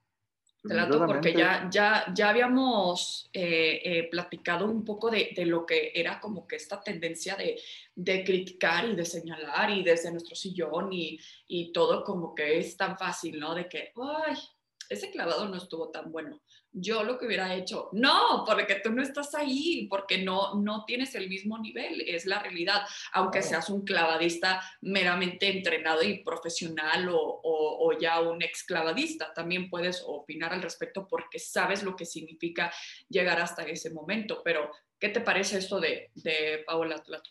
porque 1.08 1.34
ya, 1.34 1.70
ya, 1.70 2.06
ya 2.16 2.30
habíamos 2.30 3.30
eh, 3.34 3.82
eh, 3.84 4.08
platicado 4.10 4.66
un 4.66 4.86
poco 4.86 5.12
de, 5.12 5.32
de, 5.36 5.46
lo 5.46 5.66
que 5.66 5.92
era 5.94 6.22
como 6.22 6.48
que 6.48 6.56
esta 6.56 6.82
tendencia 6.82 7.36
de, 7.36 7.60
de, 7.94 8.24
criticar 8.24 8.86
y 8.86 8.96
de 8.96 9.06
señalar 9.06 9.70
y 9.72 9.84
desde 9.84 10.10
nuestro 10.12 10.36
sillón 10.36 10.92
y, 10.94 11.20
y 11.48 11.74
todo 11.74 12.04
como 12.04 12.34
que 12.34 12.58
es 12.60 12.78
tan 12.78 12.98
fácil, 12.98 13.40
¿no? 13.40 13.54
De 13.54 13.68
que, 13.68 13.92
ay, 14.26 14.36
ese 14.90 15.12
clavado 15.12 15.48
no 15.48 15.58
estuvo 15.58 15.90
tan 15.92 16.12
bueno 16.12 16.42
yo 16.78 17.04
lo 17.04 17.18
que 17.18 17.26
hubiera 17.26 17.54
hecho. 17.56 17.90
No, 17.94 18.44
porque 18.46 18.82
tú 18.84 18.92
no 18.92 19.02
estás 19.02 19.34
ahí, 19.34 19.88
porque 19.90 20.24
no, 20.24 20.56
no 20.56 20.84
tienes 20.86 21.16
el 21.16 21.30
mismo 21.30 21.58
nivel, 21.58 22.02
es 22.02 22.26
la 22.26 22.40
realidad. 22.40 22.82
Aunque 23.14 23.42
seas 23.42 23.70
un 23.70 23.86
clavadista 23.86 24.62
meramente 24.82 25.48
entrenado 25.48 26.04
y 26.04 26.24
profesional 26.24 27.10
o, 27.10 27.40
o, 27.44 27.98
ya 27.98 28.20
un 28.20 28.42
ex 28.42 28.66
clavadista, 28.66 29.34
también 29.34 29.70
puedes 29.70 30.04
opinar 30.06 30.54
al 30.54 30.62
respecto 30.62 31.08
porque 31.08 31.40
sabes 31.40 31.82
lo 31.82 31.96
que 31.96 32.06
significa 32.06 32.72
llegar 33.08 33.40
hasta 33.40 33.64
ese 33.64 33.92
momento. 33.92 34.42
Pero, 34.44 34.70
¿qué 35.00 35.10
te 35.10 35.22
parece 35.22 35.60
esto 35.60 35.80
de, 35.80 36.12
de 36.16 36.64
Paola 36.66 37.02
Tlato? 37.02 37.30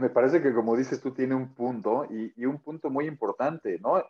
Me 0.00 0.08
parece 0.08 0.42
que, 0.42 0.54
como 0.54 0.76
dices 0.76 1.00
tú, 1.00 1.12
tiene 1.12 1.34
un 1.34 1.54
punto 1.54 2.06
y, 2.10 2.32
y 2.34 2.46
un 2.46 2.60
punto 2.62 2.88
muy 2.88 3.06
importante, 3.06 3.78
¿no? 3.78 4.02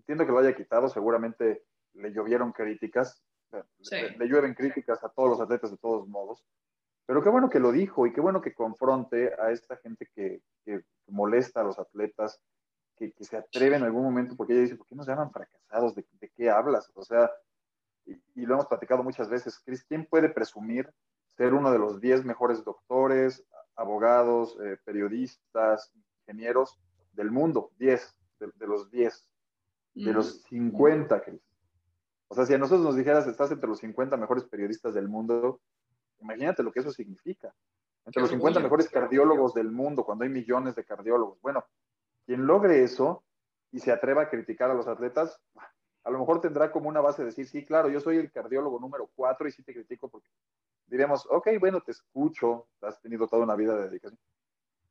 Entiendo 0.00 0.26
que 0.26 0.32
lo 0.32 0.38
haya 0.38 0.56
quitado, 0.56 0.88
seguramente 0.88 1.64
le 1.94 2.10
llovieron 2.10 2.52
críticas, 2.52 3.22
le, 3.52 4.26
llueven 4.26 4.54
críticas 4.54 5.02
a 5.04 5.08
todos 5.08 5.30
los 5.30 5.40
atletas 5.40 5.70
de 5.70 5.76
todos 5.76 6.08
modos, 6.08 6.44
pero 7.06 7.22
qué 7.22 7.28
bueno 7.28 7.50
que 7.50 7.60
lo 7.60 7.72
dijo 7.72 8.06
y 8.06 8.12
qué 8.12 8.20
bueno 8.20 8.40
que 8.40 8.54
confronte 8.54 9.34
a 9.40 9.50
esta 9.50 9.76
gente 9.76 10.08
que, 10.14 10.40
que 10.64 10.82
molesta 11.08 11.60
a 11.60 11.64
los 11.64 11.78
atletas, 11.78 12.40
que, 12.96 13.12
que, 13.12 13.24
se 13.24 13.36
atreve 13.36 13.76
en 13.76 13.82
algún 13.82 14.04
momento, 14.04 14.36
porque 14.36 14.52
ella 14.52 14.62
dice, 14.62 14.76
¿por 14.76 14.86
qué 14.86 14.94
nos 14.94 15.06
llaman 15.06 15.32
fracasados? 15.32 15.94
¿De, 15.94 16.06
de 16.20 16.30
qué 16.30 16.50
hablas? 16.50 16.90
O 16.94 17.02
sea, 17.02 17.30
y, 18.06 18.46
lo 18.46 18.54
hemos 18.54 18.66
platicado 18.66 19.02
muchas 19.02 19.28
veces, 19.28 19.58
Cris, 19.58 19.84
¿quién 19.84 20.06
puede 20.06 20.28
presumir 20.28 20.90
ser 21.36 21.54
uno 21.54 21.70
de 21.70 21.78
los 21.78 22.00
10 22.00 22.24
mejores 22.24 22.64
doctores, 22.64 23.44
abogados, 23.76 24.58
eh, 24.62 24.78
periodistas, 24.84 25.92
ingenieros 26.20 26.78
del 27.12 27.30
mundo? 27.30 27.70
10, 27.78 28.16
de, 28.40 28.66
los 28.66 28.90
10, 28.90 29.28
de 29.94 30.12
los 30.12 30.42
50, 30.42 31.22
Cris. 31.22 31.40
O 32.28 32.34
sea, 32.34 32.46
si 32.46 32.54
a 32.54 32.58
nosotros 32.58 32.84
nos 32.84 32.96
dijeras, 32.96 33.26
estás 33.26 33.50
entre 33.50 33.68
los 33.68 33.80
50 33.80 34.16
mejores 34.16 34.44
periodistas 34.44 34.94
del 34.94 35.08
mundo, 35.08 35.60
imagínate 36.20 36.62
lo 36.62 36.72
que 36.72 36.80
eso 36.80 36.92
significa. 36.92 37.52
Entre 38.06 38.22
los 38.22 38.30
50 38.30 38.60
mejores 38.60 38.88
cardiólogos 38.88 39.52
del 39.54 39.70
mundo, 39.70 40.04
cuando 40.04 40.24
hay 40.24 40.30
millones 40.30 40.74
de 40.74 40.84
cardiólogos. 40.84 41.40
Bueno, 41.42 41.64
quien 42.26 42.46
logre 42.46 42.82
eso 42.82 43.24
y 43.72 43.80
se 43.80 43.92
atreva 43.92 44.22
a 44.22 44.30
criticar 44.30 44.70
a 44.70 44.74
los 44.74 44.86
atletas, 44.86 45.40
a 46.04 46.10
lo 46.10 46.18
mejor 46.18 46.40
tendrá 46.40 46.72
como 46.72 46.88
una 46.88 47.00
base 47.00 47.22
de 47.22 47.26
decir, 47.26 47.46
sí, 47.46 47.64
claro, 47.64 47.90
yo 47.90 48.00
soy 48.00 48.16
el 48.16 48.30
cardiólogo 48.30 48.78
número 48.78 49.10
4 49.14 49.48
y 49.48 49.52
sí 49.52 49.62
te 49.62 49.74
critico 49.74 50.08
porque 50.08 50.28
diremos, 50.86 51.26
ok, 51.30 51.48
bueno, 51.58 51.80
te 51.80 51.92
escucho, 51.92 52.68
has 52.80 53.00
tenido 53.00 53.28
toda 53.28 53.44
una 53.44 53.54
vida 53.54 53.76
de 53.76 53.88
dedicación. 53.88 54.18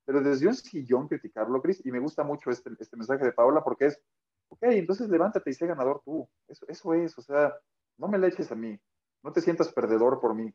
Pero 0.06 0.22
desde 0.22 0.48
un 0.48 0.56
sillón 0.56 1.08
criticarlo, 1.08 1.62
Cris, 1.62 1.86
y 1.86 1.92
me 1.92 2.00
gusta 2.00 2.24
mucho 2.24 2.52
este, 2.52 2.72
este 2.80 2.98
mensaje 2.98 3.24
de 3.26 3.32
Paola 3.32 3.64
porque 3.64 3.88
es, 3.88 4.02
ok, 4.50 4.64
entonces 4.64 5.10
levántate 5.10 5.50
y 5.50 5.54
sé 5.54 5.66
ganador 5.66 6.02
tú. 6.04 6.28
Eso, 6.48 6.66
eso 6.68 6.94
es, 6.94 7.18
o 7.18 7.22
sea, 7.22 7.56
no 7.98 8.08
me 8.08 8.18
le 8.18 8.28
eches 8.28 8.52
a 8.52 8.56
mí, 8.56 8.80
no 9.24 9.32
te 9.32 9.42
sientas 9.42 9.72
perdedor 9.72 10.20
por 10.20 10.36
mí. 10.36 10.54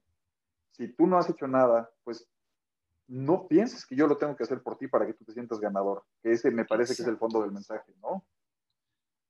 Si 0.72 0.88
tú 0.88 1.06
no 1.06 1.18
has 1.18 1.30
hecho 1.30 1.46
nada, 1.46 1.90
pues 2.02 2.28
no 3.06 3.46
pienses 3.46 3.86
que 3.86 3.96
yo 3.96 4.06
lo 4.06 4.16
tengo 4.16 4.36
que 4.36 4.44
hacer 4.44 4.62
por 4.62 4.76
ti 4.76 4.88
para 4.88 5.06
que 5.06 5.14
tú 5.14 5.24
te 5.24 5.32
sientas 5.32 5.60
ganador. 5.60 6.04
Que 6.22 6.32
ese 6.32 6.50
me 6.50 6.64
parece 6.64 6.96
que 6.96 7.02
es 7.02 7.08
el 7.08 7.18
fondo 7.18 7.42
del 7.42 7.52
mensaje, 7.52 7.92
¿no? 8.00 8.24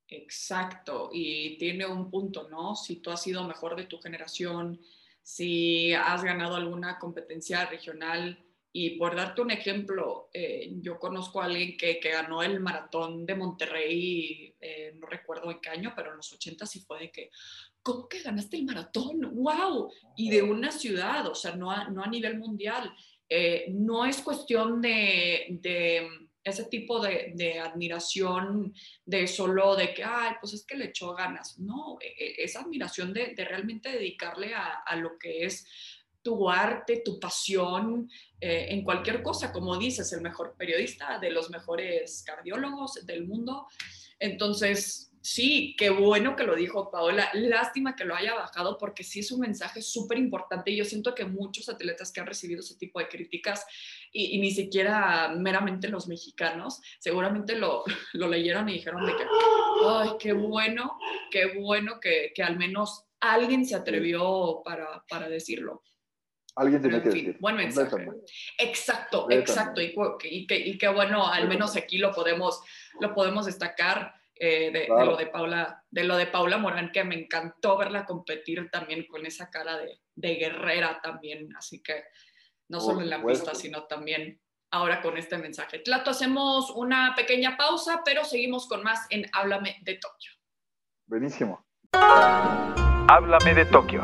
Exacto, 0.09 1.11
y 1.13 1.59
tiene 1.59 1.87
un 1.87 2.11
punto, 2.11 2.49
¿no? 2.49 2.77
Si 2.77 2.97
tú 2.97 3.11
has 3.11 3.23
sido 3.23 3.47
mejor 3.47 3.75
de 3.75 3.87
tu 3.87 3.99
generación, 3.99 4.81
si 5.23 5.95
has 5.95 6.23
ganado 6.23 6.57
alguna 6.57 6.99
competencia 6.99 7.65
regional, 7.67 8.39
y 8.77 8.99
por 8.99 9.15
darte 9.15 9.41
un 9.41 9.53
ejemplo, 9.53 10.31
eh, 10.35 10.69
yo 10.81 10.99
conozco 10.99 11.41
a 11.41 11.45
alguien 11.45 11.77
que, 11.77 12.01
que, 12.01 12.11
ganó 12.11 12.43
el 12.43 12.59
maratón 12.59 13.25
de 13.25 13.37
Monterrey, 13.37 14.53
eh, 14.61 14.93
no 14.97 15.07
recuerdo 15.07 15.49
en 15.53 15.61
qué 15.61 15.71
año, 15.71 15.93
pero 15.95 16.11
en 16.11 16.17
los 16.17 16.33
80 16.33 16.67
sí 16.67 16.81
fue 16.81 16.99
de 16.99 17.13
que, 17.13 17.31
¿cómo 17.81 18.09
que 18.09 18.21
ganaste 18.21 18.57
el 18.57 18.65
maratón? 18.65 19.21
¡Wow! 19.33 19.93
Y 20.17 20.29
de 20.29 20.43
una 20.43 20.73
ciudad, 20.73 21.25
o 21.29 21.37
sea, 21.37 21.55
no 21.55 21.71
a, 21.71 21.89
no 21.89 22.03
a 22.03 22.09
nivel 22.09 22.37
mundial. 22.37 22.93
Eh, 23.29 23.67
no 23.71 24.07
es 24.07 24.21
cuestión 24.23 24.83
de, 24.83 25.47
de 25.51 26.09
ese 26.43 26.65
tipo 26.65 26.99
de, 26.99 27.31
de, 27.37 27.61
admiración 27.61 28.75
de 29.07 29.29
solo 29.29 29.77
de 29.77 29.95
que, 29.95 30.03
ay, 30.03 30.33
pues 30.41 30.53
es 30.53 30.67
que 30.67 30.77
le 30.77 30.87
echó 30.87 31.15
ganas. 31.15 31.61
No, 31.61 31.99
e, 32.01 32.09
e, 32.09 32.43
esa 32.43 32.63
admiración 32.63 33.13
de, 33.13 33.35
de 33.37 33.45
realmente 33.45 33.93
dedicarle 33.93 34.53
a, 34.53 34.83
a 34.85 34.97
lo 34.97 35.17
que 35.17 35.45
es 35.45 35.65
tu 36.25 36.51
arte, 36.51 37.03
tu 37.05 37.21
pasión 37.21 38.11
eh, 38.41 38.67
en 38.71 38.83
cualquier 38.83 39.23
cosa, 39.23 39.53
como 39.53 39.77
dices, 39.77 40.13
el 40.15 40.23
mejor 40.23 40.57
periodista, 40.59 41.19
de 41.21 41.31
los 41.31 41.51
mejores 41.51 42.25
cardiólogos 42.27 43.07
del 43.07 43.27
mundo. 43.27 43.69
Entonces, 44.19 45.13
sí, 45.21 45.77
qué 45.79 45.91
bueno 45.91 46.35
que 46.35 46.45
lo 46.45 46.57
dijo 46.57 46.91
Paola. 46.91 47.29
Lástima 47.35 47.95
que 47.95 48.07
lo 48.07 48.17
haya 48.17 48.35
bajado 48.35 48.79
porque 48.79 49.05
sí 49.05 49.21
es 49.21 49.31
un 49.33 49.41
mensaje 49.41 49.83
súper 49.83 50.19
importante 50.19 50.71
y 50.71 50.77
yo 50.77 50.85
siento 50.85 51.15
que 51.15 51.27
muchos 51.27 51.69
atletas 51.69 52.11
que 52.11 52.21
han 52.21 52.27
recibido 52.27 52.61
ese 52.61 52.77
tipo 52.77 52.99
de 52.99 53.09
críticas 53.09 53.67
y, 54.11 54.39
ni 54.39 54.51
siquiera 54.51 55.29
meramente 55.37 55.89
los 55.89 56.09
mexicanos, 56.09 56.81
seguramente 56.99 57.55
lo, 57.57 57.85
lo, 58.15 58.29
leyeron 58.29 58.69
y 58.71 58.75
dijeron 58.75 59.05
de 59.05 59.13
que, 59.13 59.25
ay, 59.87 60.11
qué 60.19 60.33
bueno, 60.33 60.97
qué 61.31 61.59
bueno 61.59 62.01
que, 62.01 62.33
que 62.35 62.43
al 62.43 62.57
menos 62.57 63.05
alguien 63.21 63.67
se 63.67 63.75
atrevió 63.75 64.63
para, 64.65 65.05
para 65.09 65.29
decirlo. 65.29 65.83
Alguien 66.57 66.83
tiene 66.83 67.03
que 67.03 67.09
decir. 67.09 67.37
Buen 67.41 67.57
mensaje. 67.57 68.07
Exacto, 68.59 69.27
exacto. 69.31 69.81
Y, 69.81 69.95
y, 70.25 70.47
y, 70.49 70.79
qué 70.79 70.89
bueno, 70.89 71.27
al 71.27 71.49
menos 71.49 71.77
aquí 71.77 71.99
lo 71.99 72.13
podemos, 72.13 72.63
lo 73.01 73.13
podemos 73.13 73.47
destacar 73.47 74.15
eh, 74.37 74.71
de, 74.71 74.89
lo 74.89 75.17
de 75.17 75.27
Paula, 75.27 75.85
de 75.91 76.05
lo 76.05 76.17
de 76.17 76.27
Paula 76.27 76.59
Morán, 76.59 76.93
que 76.93 77.03
me 77.05 77.17
encantó 77.17 77.77
verla 77.77 78.05
competir 78.05 78.69
también 78.71 79.07
con 79.07 79.27
esa 79.27 79.51
cara 79.51 79.79
de, 79.79 80.01
de 80.15 80.35
guerrera 80.37 81.01
también. 81.03 81.49
Así 81.57 81.83
que 81.83 82.05
no 82.69 82.81
solo 82.81 83.01
en 83.01 83.11
la 83.11 83.25
pista, 83.25 83.55
sino 83.55 83.85
también 83.85 84.41
ahora 84.71 85.01
con 85.03 85.17
este 85.17 85.39
mensaje. 85.39 85.79
Tlato, 85.81 86.11
hacemos 86.11 86.71
una 86.71 87.15
pequeña 87.17 87.57
pausa, 87.57 88.03
pero 88.05 88.25
seguimos 88.25 88.67
con 88.69 88.83
más 88.83 89.07
en 89.11 89.25
Háblame 89.33 89.79
de 89.83 89.95
Tokio. 89.95 90.33
Buenísimo. 91.07 91.65
Háblame 91.93 93.55
de 93.55 93.67
Tokio. 93.67 94.03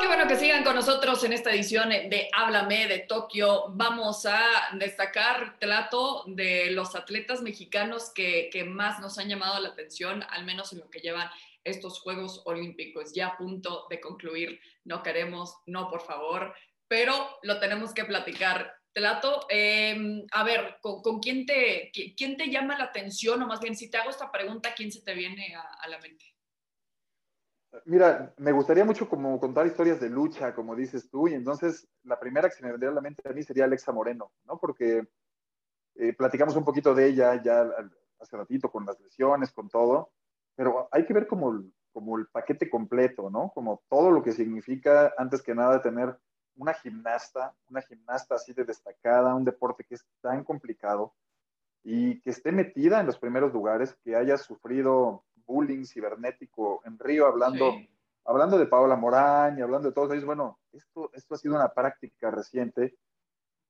Qué 0.00 0.06
bueno 0.06 0.28
que 0.28 0.36
sigan 0.36 0.62
con 0.62 0.76
nosotros 0.76 1.24
en 1.24 1.32
esta 1.32 1.50
edición 1.50 1.88
de 1.88 2.28
Háblame 2.32 2.86
de 2.86 3.00
Tokio. 3.00 3.64
Vamos 3.70 4.26
a 4.26 4.40
destacar 4.74 5.58
Tlato 5.58 6.22
de 6.28 6.70
los 6.70 6.94
atletas 6.94 7.42
mexicanos 7.42 8.12
que, 8.14 8.50
más 8.64 9.00
nos 9.00 9.18
han 9.18 9.28
llamado 9.28 9.60
la 9.60 9.70
atención, 9.70 10.24
al 10.30 10.44
menos 10.44 10.72
en 10.72 10.78
lo 10.78 10.88
que 10.88 11.00
llevan 11.00 11.28
estos 11.64 12.00
Juegos 12.00 12.42
Olímpicos. 12.44 13.12
Ya 13.12 13.28
a 13.28 13.36
punto 13.36 13.86
de 13.90 14.00
concluir, 14.00 14.60
no 14.84 15.02
queremos, 15.02 15.56
no 15.66 15.88
por 15.88 16.02
favor, 16.02 16.54
pero 16.86 17.38
lo 17.42 17.58
tenemos 17.58 17.92
que 17.92 18.04
platicar. 18.04 18.72
Tlato, 18.92 19.46
eh, 19.50 20.24
a 20.30 20.44
ver, 20.44 20.78
¿con, 20.80 21.18
quién, 21.20 21.44
te, 21.44 21.90
quién 22.16 22.36
te 22.36 22.50
llama 22.50 22.78
la 22.78 22.84
atención? 22.84 23.42
O 23.42 23.46
más 23.46 23.60
bien, 23.60 23.76
si 23.76 23.90
te 23.90 23.98
hago 23.98 24.10
esta 24.10 24.30
pregunta, 24.30 24.74
¿quién 24.74 24.92
se 24.92 25.02
te 25.02 25.14
viene 25.14 25.56
a, 25.56 25.88
la 25.88 25.98
mente? 25.98 26.37
Mira, 27.84 28.32
me 28.38 28.52
gustaría 28.52 28.84
mucho 28.84 29.08
como 29.08 29.38
contar 29.38 29.66
historias 29.66 30.00
de 30.00 30.08
lucha, 30.08 30.54
como 30.54 30.74
dices 30.74 31.08
tú, 31.10 31.28
y 31.28 31.34
entonces 31.34 31.86
la 32.02 32.18
primera 32.18 32.48
que 32.48 32.54
se 32.54 32.62
me 32.62 32.70
vendría 32.70 32.90
a 32.90 32.94
la 32.94 33.00
mente 33.00 33.28
a 33.28 33.32
mí 33.32 33.42
sería 33.42 33.64
Alexa 33.64 33.92
Moreno, 33.92 34.32
¿no? 34.46 34.58
Porque 34.58 35.06
eh, 35.96 36.12
platicamos 36.14 36.56
un 36.56 36.64
poquito 36.64 36.94
de 36.94 37.06
ella 37.06 37.42
ya 37.42 37.68
hace 38.18 38.36
ratito 38.36 38.70
con 38.70 38.86
las 38.86 38.98
lesiones, 39.00 39.52
con 39.52 39.68
todo, 39.68 40.12
pero 40.54 40.88
hay 40.90 41.04
que 41.04 41.12
ver 41.12 41.26
como, 41.26 41.62
como 41.92 42.18
el 42.18 42.26
paquete 42.28 42.70
completo, 42.70 43.28
¿no? 43.30 43.50
Como 43.54 43.82
todo 43.88 44.10
lo 44.10 44.22
que 44.22 44.32
significa, 44.32 45.12
antes 45.18 45.42
que 45.42 45.54
nada, 45.54 45.82
tener 45.82 46.16
una 46.56 46.72
gimnasta, 46.74 47.54
una 47.68 47.82
gimnasta 47.82 48.34
así 48.34 48.52
de 48.52 48.64
destacada, 48.64 49.34
un 49.34 49.44
deporte 49.44 49.84
que 49.84 49.94
es 49.94 50.06
tan 50.20 50.42
complicado 50.42 51.14
y 51.84 52.20
que 52.20 52.30
esté 52.30 52.50
metida 52.50 53.00
en 53.00 53.06
los 53.06 53.18
primeros 53.18 53.52
lugares, 53.52 53.96
que 54.02 54.16
haya 54.16 54.36
sufrido 54.36 55.24
bullying 55.48 55.84
cibernético 55.84 56.82
en 56.84 56.98
Río, 56.98 57.26
hablando, 57.26 57.72
hablando 58.24 58.58
de 58.58 58.66
Paola 58.66 58.94
Morán 58.94 59.58
y 59.58 59.62
hablando 59.62 59.88
de 59.88 59.94
todos 59.94 60.12
ellos, 60.12 60.26
bueno, 60.26 60.60
esto, 60.72 61.10
esto 61.14 61.34
ha 61.34 61.38
sido 61.38 61.56
una 61.56 61.72
práctica 61.72 62.30
reciente 62.30 62.96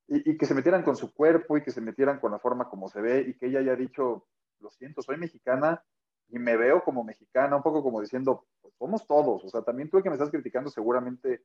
y, 0.08 0.32
y, 0.32 0.36
que 0.36 0.44
se 0.44 0.54
metieran 0.54 0.82
con 0.82 0.96
su 0.96 1.14
cuerpo 1.14 1.56
y 1.56 1.62
que 1.62 1.70
se 1.70 1.80
metieran 1.80 2.18
con 2.18 2.32
la 2.32 2.38
forma 2.38 2.68
como 2.68 2.88
se 2.88 3.00
ve 3.00 3.24
y 3.26 3.38
que 3.38 3.46
ella 3.46 3.60
haya 3.60 3.76
dicho, 3.76 4.26
lo 4.58 4.70
siento, 4.70 5.00
soy 5.00 5.16
mexicana 5.16 5.82
y 6.28 6.38
me 6.38 6.56
veo 6.56 6.82
como 6.82 7.04
mexicana, 7.04 7.56
un 7.56 7.62
poco 7.62 7.82
como 7.82 8.00
diciendo, 8.00 8.46
pues 8.60 8.74
somos 8.74 9.06
todos, 9.06 9.44
o 9.44 9.48
sea, 9.48 9.62
también 9.62 9.88
tú 9.88 10.02
que 10.02 10.10
me 10.10 10.16
estás 10.16 10.30
criticando 10.30 10.68
seguramente 10.68 11.44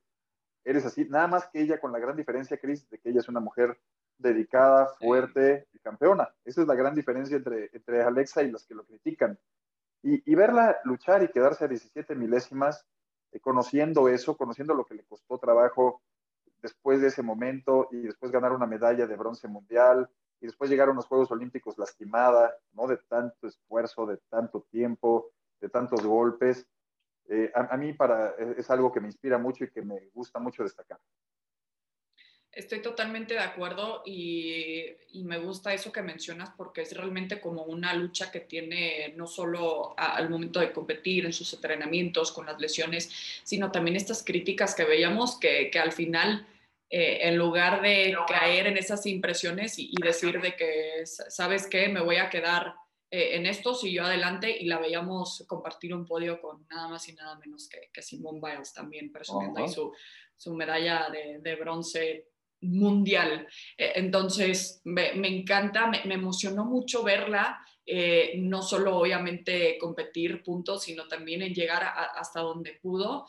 eres 0.64 0.84
así, 0.84 1.06
nada 1.08 1.28
más 1.28 1.48
que 1.48 1.60
ella 1.60 1.78
con 1.78 1.92
la 1.92 1.98
gran 1.98 2.16
diferencia, 2.16 2.58
Cris, 2.58 2.88
de 2.88 2.98
que 2.98 3.10
ella 3.10 3.20
es 3.20 3.28
una 3.28 3.40
mujer 3.40 3.78
dedicada, 4.18 4.88
fuerte 4.98 5.68
y 5.72 5.78
campeona. 5.78 6.34
Esa 6.44 6.62
es 6.62 6.66
la 6.66 6.74
gran 6.74 6.94
diferencia 6.94 7.36
entre, 7.36 7.70
entre 7.72 8.02
Alexa 8.02 8.42
y 8.42 8.50
los 8.50 8.64
que 8.66 8.74
lo 8.74 8.84
critican. 8.84 9.38
Y, 10.06 10.34
verla 10.34 10.78
luchar 10.84 11.22
y 11.22 11.28
quedarse 11.28 11.64
a 11.64 11.68
17 11.68 12.14
milésimas, 12.14 12.86
eh, 13.32 13.40
conociendo 13.40 14.10
eso, 14.10 14.36
conociendo 14.36 14.74
lo 14.74 14.84
que 14.84 14.94
le 14.94 15.04
costó 15.04 15.38
trabajo 15.38 16.02
después 16.60 17.00
de 17.00 17.08
ese 17.08 17.22
momento 17.22 17.88
y 17.90 18.02
después 18.02 18.30
ganar 18.30 18.52
una 18.52 18.66
medalla 18.66 19.06
de 19.06 19.16
bronce 19.16 19.48
mundial 19.48 20.06
y 20.42 20.46
después 20.46 20.68
llegar 20.68 20.88
a 20.88 20.92
unos 20.92 21.06
Juegos 21.06 21.30
Olímpicos 21.30 21.78
lastimada, 21.78 22.54
¿no? 22.74 22.86
De 22.86 22.98
tanto 23.08 23.46
esfuerzo, 23.46 24.04
de 24.04 24.18
tanto 24.28 24.66
tiempo, 24.70 25.30
de 25.58 25.70
tantos 25.70 26.04
golpes. 26.04 26.66
Eh, 27.26 27.50
a, 27.54 27.74
mí 27.78 27.94
para, 27.94 28.34
e, 28.38 28.56
es 28.58 28.68
algo 28.70 28.92
que 28.92 29.00
me 29.00 29.08
inspira 29.08 29.38
mucho 29.38 29.64
y 29.64 29.70
que 29.70 29.80
me 29.80 30.10
gusta 30.12 30.38
mucho 30.38 30.62
destacar. 30.62 31.00
Estoy 32.54 32.80
totalmente 32.82 33.34
de 33.34 33.40
acuerdo 33.40 34.02
y, 34.06 34.84
y, 35.12 35.24
me 35.24 35.38
gusta 35.38 35.74
eso 35.74 35.90
que 35.90 36.02
mencionas 36.02 36.50
porque 36.56 36.82
es 36.82 36.96
realmente 36.96 37.40
como 37.40 37.64
una 37.64 37.94
lucha 37.94 38.30
que 38.30 38.40
tiene 38.40 39.12
no 39.16 39.26
solo 39.26 39.94
al 39.98 40.30
momento 40.30 40.60
de 40.60 40.72
competir 40.72 41.26
en 41.26 41.32
sus 41.32 41.52
entrenamientos 41.52 42.30
con 42.30 42.46
las 42.46 42.60
lesiones, 42.60 43.10
sino 43.42 43.72
también 43.72 43.96
estas 43.96 44.22
críticas 44.22 44.74
que 44.74 44.84
veíamos 44.84 45.36
que, 45.36 45.68
que 45.70 45.80
al 45.80 45.90
final, 45.90 46.46
eh, 46.90 47.18
en 47.22 47.36
lugar 47.36 47.82
de 47.82 48.16
caer 48.28 48.68
en 48.68 48.76
esas 48.76 49.04
impresiones 49.06 49.78
y, 49.78 49.90
y 49.90 50.00
decir 50.00 50.40
de 50.40 50.54
que, 50.54 51.04
¿sabes 51.04 51.66
qué? 51.66 51.88
Me 51.88 52.02
voy 52.02 52.16
a 52.16 52.30
quedar 52.30 52.76
eh, 53.14 53.36
en 53.36 53.46
esto 53.46 53.74
siguió 53.74 54.04
adelante 54.04 54.50
y 54.50 54.66
la 54.66 54.80
veíamos 54.80 55.44
compartir 55.46 55.94
un 55.94 56.04
podio 56.04 56.40
con 56.40 56.66
nada 56.68 56.88
más 56.88 57.08
y 57.08 57.12
nada 57.12 57.36
menos 57.36 57.68
que, 57.68 57.88
que 57.92 58.02
Simone 58.02 58.40
Biles 58.42 58.72
también 58.72 59.12
presumiendo 59.12 59.60
ahí 59.60 59.68
su, 59.68 59.92
su, 60.36 60.52
medalla 60.52 61.08
de, 61.10 61.38
de 61.38 61.54
bronce 61.54 62.33
mundial. 62.64 63.46
Eh, 63.76 63.92
entonces, 63.96 64.80
me, 64.84 65.12
encanta, 65.28 65.86
me, 65.86 66.14
emocionó 66.14 66.64
mucho 66.64 67.02
verla, 67.02 67.64
eh, 67.86 68.34
no 68.38 68.62
solo 68.62 68.96
obviamente 68.96 69.76
competir 69.78 70.42
puntos, 70.42 70.84
sino 70.84 71.06
también 71.06 71.42
en 71.42 71.54
llegar 71.54 71.82
hasta 72.16 72.40
donde 72.40 72.78
pudo. 72.82 73.26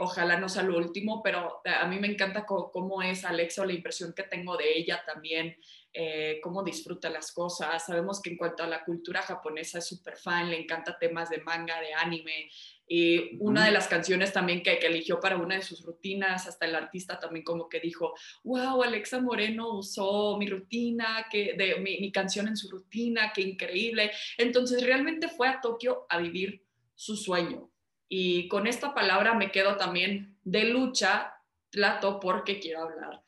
ojalá 0.00 0.38
no 0.38 0.48
sea 0.48 0.62
lo 0.62 0.76
último, 0.76 1.22
pero 1.22 1.62
a 1.64 1.86
mí 1.86 1.98
me 1.98 2.08
encanta 2.08 2.44
cómo 2.46 3.00
es 3.02 3.24
Alexa, 3.24 3.64
la 3.64 3.72
impresión 3.72 4.12
que 4.14 4.24
tengo 4.24 4.56
de 4.56 4.76
ella 4.76 5.02
también. 5.06 5.56
Eh, 5.92 6.38
cómo 6.40 6.62
disfruta 6.62 7.10
las 7.10 7.32
cosas. 7.32 7.84
Sabemos 7.84 8.22
que 8.22 8.30
en 8.30 8.36
cuanto 8.36 8.62
a 8.62 8.68
la 8.68 8.84
cultura 8.84 9.22
japonesa 9.22 9.78
es 9.78 9.88
súper 9.88 10.16
fan, 10.16 10.48
le 10.48 10.60
encanta 10.60 10.96
temas 10.98 11.30
de 11.30 11.40
manga, 11.40 11.80
de 11.80 11.92
anime. 11.94 12.48
Y 12.92 13.36
una 13.38 13.66
de 13.66 13.70
las 13.70 13.86
canciones 13.86 14.32
también 14.32 14.64
que, 14.64 14.72
eligió 14.78 15.20
para 15.20 15.36
una 15.36 15.54
de 15.54 15.62
sus 15.62 15.84
rutinas, 15.84 16.48
hasta 16.48 16.66
el 16.66 16.74
artista 16.74 17.20
también 17.20 17.44
como 17.44 17.68
que 17.68 17.78
dijo, 17.78 18.14
wow, 18.42 18.82
Alexa 18.82 19.20
Moreno 19.20 19.74
usó 19.74 20.36
mi 20.36 20.48
rutina, 20.48 21.26
que, 21.30 21.54
de, 21.56 21.76
mi, 21.76 22.00
mi 22.00 22.10
canción 22.10 22.48
en 22.48 22.56
su 22.56 22.68
rutina, 22.68 23.32
qué 23.32 23.42
increíble. 23.42 24.10
Entonces 24.36 24.84
realmente 24.84 25.28
fue 25.28 25.46
a 25.46 25.60
Tokio 25.60 26.04
a 26.08 26.18
vivir 26.18 26.64
su 26.96 27.16
sueño. 27.16 27.70
Y 28.08 28.48
con 28.48 28.66
esta 28.66 28.92
palabra 28.92 29.34
me 29.34 29.52
quedo 29.52 29.76
también 29.76 30.36
de 30.42 30.64
lucha, 30.64 31.32
plato, 31.70 32.18
porque 32.18 32.58
quiero 32.58 32.82
hablar 32.82 33.22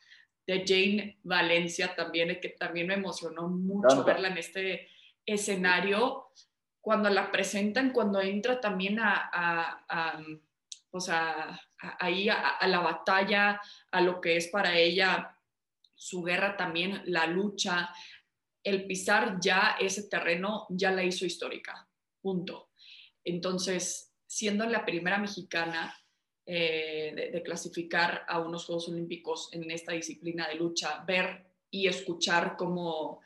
de 0.47 0.65
Jane 0.67 1.19
Valencia 1.23 1.95
también, 1.95 2.41
que 2.41 2.49
también 2.49 2.89
me 2.89 2.95
emocionó 2.95 3.49
mucho 3.49 4.03
verla 4.03 4.29
en 4.29 4.39
este 4.39 4.89
escenario. 5.25 6.27
Cuando 6.83 7.09
la 7.09 7.31
presentan, 7.31 7.93
cuando 7.93 8.21
entra 8.21 8.61
también 8.61 8.99
a, 9.01 9.31
a, 9.33 10.21
ahí 12.01 12.29
a, 12.29 12.67
la 12.67 12.81
batalla, 12.81 13.61
a 13.91 14.01
lo 14.01 14.21
que 14.21 14.37
es 14.37 14.49
para 14.49 14.77
ella 14.77 15.39
su 15.95 16.23
guerra 16.23 16.57
también, 16.57 17.03
la 17.07 17.27
lucha, 17.27 17.91
el 18.65 18.87
pisar 18.87 19.39
ya 19.41 19.77
ese 19.81 20.09
terreno 20.09 20.67
ya 20.71 20.91
la 20.91 21.05
hizo 21.05 21.25
histórica, 21.25 21.89
punto. 22.21 22.71
Entonces, 23.25 24.13
siendo 24.27 24.67
la 24.67 24.85
primera 24.85 25.19
mexicana 25.19 25.97
eh, 26.45 27.31
de, 27.33 27.43
clasificar 27.43 28.25
a 28.27 28.41
unos 28.41 28.65
Juegos 28.67 28.89
Olímpicos 28.89 29.51
en 29.53 29.71
esta 29.71 29.93
disciplina 29.93 30.49
de 30.49 30.57
lucha, 30.57 31.05
ver 31.07 31.47
y 31.71 31.87
escuchar 31.87 32.57
cómo, 32.57 33.21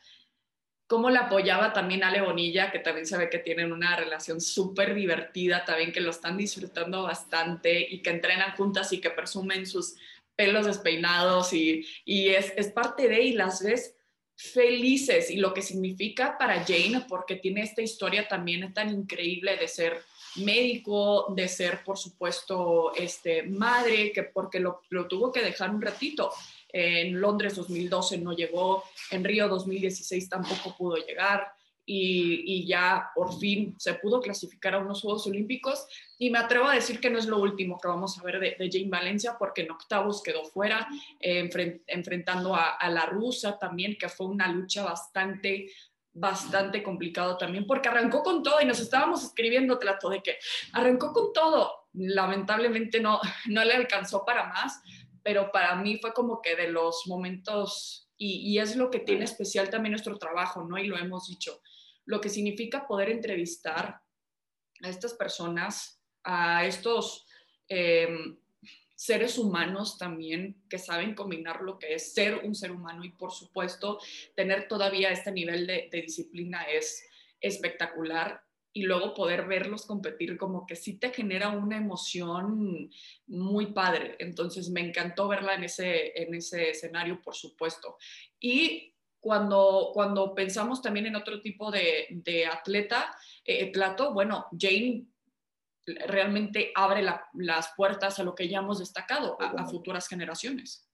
cómo 0.87 1.11
la 1.11 1.21
apoyaba 1.21 1.73
también 1.73 2.05
Ale 2.05 2.21
Bonilla, 2.21 2.71
que 2.71 2.79
también 2.79 3.07
se 3.07 3.19
ve 3.19 3.29
que 3.29 3.39
tienen 3.39 3.73
una 3.73 3.97
relación 3.97 4.41
súper 4.41 4.95
divertida, 4.95 5.65
también 5.65 5.93
que 5.93 6.01
lo 6.01 6.11
están 6.11 6.37
disfrutando 6.37 7.03
bastante 7.03 7.87
y 7.91 8.03
que 8.03 8.11
entrenan 8.11 8.57
juntas 8.57 8.93
y 8.93 9.01
que 9.01 9.11
presumen 9.11 9.67
sus 9.67 9.97
pelos 10.37 10.67
despeinados 10.67 11.53
y, 11.53 11.87
es, 12.07 12.53
parte 12.73 13.09
de 13.09 13.23
y 13.23 13.33
las 13.33 13.63
ves 13.63 13.95
felices 14.37 15.31
y 15.31 15.37
lo 15.37 15.55
que 15.55 15.63
significa 15.63 16.37
para 16.39 16.63
Jane, 16.65 17.07
porque 17.09 17.37
tiene 17.37 17.63
esta 17.63 17.81
historia 17.81 18.29
también 18.29 18.73
tan 18.75 18.91
increíble 18.91 19.57
de 19.57 19.67
ser 19.67 20.03
médico, 20.37 21.33
de 21.35 21.49
ser, 21.49 21.83
por 21.83 21.97
supuesto, 21.97 22.95
este, 22.95 23.45
madre, 23.45 24.13
que 24.13 24.25
porque 24.25 24.61
lo 24.61 25.09
tuvo 25.09 25.33
que 25.33 25.43
dejar 25.43 25.71
un 25.71 25.81
ratito. 25.81 26.31
En 26.79 27.19
Londres 27.19 27.57
2012 27.57 28.19
no 28.19 28.35
llegó, 28.35 28.85
en 29.11 29.25
Río 29.25 29.49
2016 29.49 30.29
tampoco 30.29 30.77
pudo 30.77 30.97
llegar. 30.97 31.51
Y, 31.89 32.67
ya 32.67 33.13
por 33.15 33.39
fin 33.39 33.77
se 33.79 33.95
pudo 33.95 34.21
clasificar 34.21 34.75
a 34.75 34.79
unos 34.81 35.01
Juegos 35.01 35.27
Olímpicos. 35.27 35.87
Y 36.19 36.29
me 36.29 36.39
atrevo 36.39 36.67
a 36.67 36.75
decir 36.75 37.01
que 37.01 37.09
no 37.09 37.19
es 37.19 37.25
lo 37.25 37.39
último 37.39 37.79
que 37.81 37.89
vamos 37.89 38.19
a 38.19 38.23
ver 38.25 38.41
de, 38.41 38.57
de 38.59 38.71
Jane 38.71 38.91
Valencia, 38.91 39.37
porque 39.39 39.63
en 39.63 39.71
octavos 39.71 40.23
quedó 40.23 40.45
fuera, 40.45 40.87
enfrentando 41.21 42.55
a, 42.55 42.73
a, 42.73 42.91
la 42.91 43.07
rusa 43.07 43.59
también, 43.59 43.97
que 43.97 44.11
fue 44.11 44.27
una 44.27 44.47
lucha 44.49 44.85
bastante 44.85 45.71
bastante 46.19 46.83
complicado 46.83 47.37
también, 47.37 47.67
porque 47.67 47.91
arrancó 47.91 48.23
con 48.23 48.43
todo 48.43 48.61
y 48.63 48.65
nos 48.65 48.81
estábamos 48.81 49.23
escribiendo, 49.23 49.79
trato 49.79 50.09
de 50.09 50.23
que 50.23 50.39
arrancó 50.73 51.13
con 51.13 51.33
todo. 51.33 51.89
Lamentablemente 51.93 53.01
no, 53.01 53.21
no 53.47 53.65
le 53.65 53.75
alcanzó 53.75 54.25
para 54.25 54.49
más, 54.49 54.83
pero 55.27 55.51
para 55.51 55.75
mí 55.75 55.99
fue 55.99 56.13
como 56.13 56.41
que 56.41 56.55
de 56.55 56.69
los 56.69 57.03
momentos, 57.09 58.09
y, 58.17 58.49
y 58.49 58.61
es 58.61 58.77
lo 58.77 58.93
que 58.93 59.01
tiene 59.01 59.25
especial 59.25 59.71
también 59.71 59.91
nuestro 59.91 60.17
trabajo, 60.19 60.63
¿no? 60.63 60.79
Y 60.79 60.87
lo 60.87 60.97
hemos 60.97 61.27
dicho, 61.27 61.61
lo 62.05 62.21
que 62.21 62.29
significa 62.29 62.87
poder 62.87 63.11
entrevistar 63.11 64.03
a 64.85 64.89
estas 64.89 65.15
personas, 65.15 66.01
a 66.23 66.65
estos... 66.65 67.27
Eh, 67.69 68.09
seres 68.95 69.37
humanos 69.37 69.99
también 69.99 70.63
que 70.71 70.79
saben 70.79 71.15
combinar 71.15 71.61
lo 71.61 71.79
que 71.79 71.95
es 71.95 72.15
ser 72.15 72.37
un 72.37 72.55
ser 72.55 72.73
humano 72.73 73.05
y 73.05 73.11
por 73.11 73.31
supuesto 73.31 73.99
tener 74.35 74.69
todavía 74.69 75.11
este 75.11 75.33
nivel 75.33 75.67
de, 75.67 75.91
disciplina 75.93 76.63
es 76.63 77.07
espectacular 77.41 78.43
y 78.77 78.83
luego 78.83 79.15
poder 79.15 79.47
verlos 79.47 79.87
competir 79.87 80.37
como 80.37 80.67
que 80.67 80.77
sí 80.77 80.99
te 80.99 81.11
genera 81.11 81.49
una 81.49 81.79
emoción 81.79 82.91
muy 83.27 83.73
padre. 83.73 84.17
Entonces 84.19 84.69
me 84.69 84.83
encantó 84.83 85.29
verla 85.29 85.55
en 85.55 85.65
ese, 85.65 86.13
en 86.15 86.35
ese 86.35 86.73
escenario, 86.73 87.23
por 87.23 87.35
supuesto. 87.35 87.97
Y 88.39 88.95
cuando, 89.19 89.93
cuando 89.95 90.35
pensamos 90.35 90.83
también 90.83 91.07
en 91.07 91.17
otro 91.17 91.41
tipo 91.41 91.71
de, 91.71 92.07
de 92.11 92.45
atleta, 92.45 93.17
eh, 93.47 93.73
bueno, 94.13 94.45
Jane 94.61 95.07
realmente 95.87 96.71
abre 96.75 97.03
las 97.33 97.73
puertas 97.79 98.19
a 98.19 98.25
lo 98.25 98.35
que 98.35 98.47
ya 98.47 98.59
hemos 98.59 98.81
destacado, 98.81 99.39
a, 99.41 99.65
futuras 99.65 100.07
generaciones. 100.07 100.87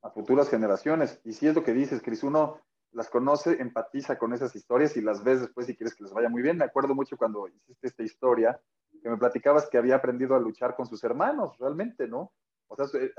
A 0.00 0.10
futuras 0.10 0.48
generaciones. 0.48 1.20
Y 1.24 1.32
si 1.32 1.48
es 1.48 1.56
lo 1.56 1.64
que 1.64 1.72
dices, 1.72 2.00
Cris, 2.02 2.22
uno 2.22 2.64
las 2.96 3.10
conoce, 3.10 3.60
empatiza 3.60 4.16
con 4.16 4.32
esas 4.32 4.56
historias 4.56 4.96
y 4.96 5.02
las 5.02 5.22
ves 5.22 5.42
después 5.42 5.66
si 5.66 5.76
quieres 5.76 5.94
que 5.94 6.04
les 6.04 6.14
vaya 6.14 6.30
muy 6.30 6.40
bien. 6.40 6.56
Me 6.56 6.64
acuerdo 6.64 6.94
mucho 6.94 7.18
cuando 7.18 7.46
hiciste 7.46 7.88
esta 7.88 8.02
historia, 8.02 8.58
que 9.02 9.10
me 9.10 9.18
platicabas 9.18 9.68
que 9.68 9.76
había 9.76 9.96
aprendido 9.96 10.34
a 10.34 10.40
luchar 10.40 10.74
con 10.74 10.86
sus 10.86 11.04
hermanos, 11.04 11.58
realmente, 11.58 12.08
¿no? 12.08 12.32
O 12.68 12.74
sea, 12.74 12.86
eh, 12.98 13.12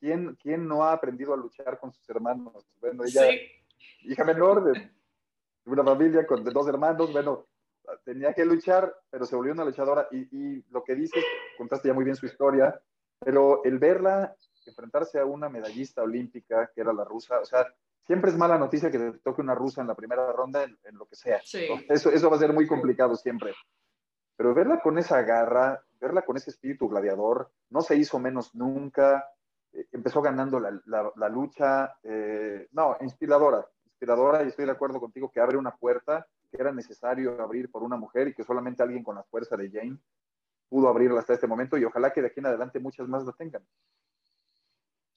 ¿quién, 0.00 0.34
quién 0.34 0.66
no 0.66 0.82
ha 0.82 0.92
aprendido 0.92 1.32
a 1.32 1.36
luchar 1.36 1.78
con 1.78 1.92
sus 1.92 2.10
hermanos? 2.10 2.66
Bueno, 2.80 3.04
ella, 3.04 3.22
hija 4.02 4.24
menor 4.24 4.64
de 4.64 4.90
una 5.64 5.84
familia 5.84 6.26
con 6.26 6.42
dos 6.42 6.66
hermanos, 6.66 7.12
bueno, 7.12 7.46
tenía 8.04 8.34
que 8.34 8.44
luchar, 8.44 8.92
pero 9.10 9.26
se 9.26 9.36
volvió 9.36 9.52
una 9.52 9.64
luchadora 9.64 10.08
y, 10.10 10.60
lo 10.72 10.82
que 10.82 10.96
dices, 10.96 11.24
contaste 11.56 11.86
ya 11.86 11.94
muy 11.94 12.02
bien 12.02 12.16
su 12.16 12.26
historia, 12.26 12.82
pero 13.20 13.62
el 13.62 13.78
verla 13.78 14.34
enfrentarse 14.66 15.20
a 15.20 15.24
una 15.24 15.48
medallista 15.48 16.02
olímpica, 16.02 16.68
que 16.74 16.80
era 16.80 16.92
la 16.92 17.04
rusa, 17.04 17.38
o 17.38 17.44
sea, 17.44 17.64
siempre 18.10 18.32
es 18.32 18.36
mala 18.36 18.58
noticia 18.58 18.90
que 18.90 18.98
te 18.98 19.12
toque 19.20 19.40
una 19.40 19.54
rusa 19.54 19.82
en 19.82 19.86
la 19.86 19.94
primera 19.94 20.32
ronda, 20.32 20.64
en, 20.64 20.96
lo 20.98 21.06
que 21.06 21.14
sea. 21.14 21.40
Eso, 21.88 22.10
eso 22.10 22.28
va 22.28 22.34
a 22.34 22.40
ser 22.40 22.52
muy 22.52 22.66
complicado 22.66 23.14
siempre. 23.14 23.54
Pero 24.36 24.52
verla 24.52 24.80
con 24.80 24.98
esa 24.98 25.22
garra, 25.22 25.80
verla 26.00 26.22
con 26.22 26.36
ese 26.36 26.50
espíritu 26.50 26.88
gladiador, 26.88 27.52
no 27.68 27.82
se 27.82 27.94
hizo 27.94 28.18
menos 28.18 28.52
nunca, 28.52 29.24
eh, 29.72 29.86
empezó 29.92 30.20
ganando 30.22 30.58
la, 30.58 31.28
lucha, 31.28 31.94
eh, 32.02 32.66
no, 32.72 32.96
inspiradora, 33.00 33.64
inspiradora 33.84 34.42
y 34.42 34.48
estoy 34.48 34.64
de 34.64 34.72
acuerdo 34.72 34.98
contigo 34.98 35.30
que 35.30 35.38
abre 35.38 35.56
una 35.56 35.76
puerta 35.76 36.26
que 36.50 36.60
era 36.60 36.72
necesario 36.72 37.40
abrir 37.40 37.70
por 37.70 37.84
una 37.84 37.96
mujer 37.96 38.26
y 38.26 38.34
que 38.34 38.42
solamente 38.42 38.82
alguien 38.82 39.04
con 39.04 39.14
la 39.14 39.22
fuerza 39.22 39.56
de 39.56 39.70
Jane 39.70 40.00
pudo 40.68 40.88
abrirla 40.88 41.20
hasta 41.20 41.34
este 41.34 41.46
momento 41.46 41.78
y 41.78 41.84
ojalá 41.84 42.12
que 42.12 42.22
de 42.22 42.26
aquí 42.26 42.40
en 42.40 42.46
adelante 42.46 42.80
muchas 42.80 43.06
más 43.06 43.24
la 43.24 43.34
tengan. 43.34 43.64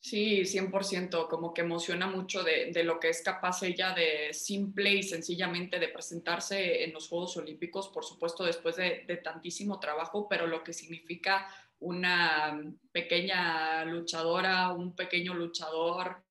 Sí, 0.03 0.41
100%, 0.41 1.29
como 1.29 1.53
que 1.53 1.61
emociona 1.61 2.07
mucho 2.07 2.43
de, 2.43 2.71
de, 2.73 2.83
lo 2.83 2.99
que 2.99 3.07
es 3.07 3.21
capaz 3.21 3.63
ella 3.63 3.93
de 3.93 4.33
simple 4.33 4.95
y 4.95 5.01
sencillamente 5.01 5.79
de 5.79 5.87
presentarse 5.87 6.83
en 6.83 6.91
los 6.91 7.07
Juegos 7.07 7.37
Olímpicos, 7.37 7.87
por 7.87 8.03
supuesto 8.03 8.43
después 8.43 8.75
de, 8.75 9.05
de 9.07 9.15
tantísimo 9.15 9.79
trabajo, 9.79 10.27
pero 10.27 10.45
lo 10.45 10.61
que 10.61 10.73
significa 10.73 11.47
una 11.79 12.61
pequeña 12.91 13.85
luchadora, 13.85 14.73
un 14.73 14.93
pequeño 14.93 15.33
luchador 15.35 16.21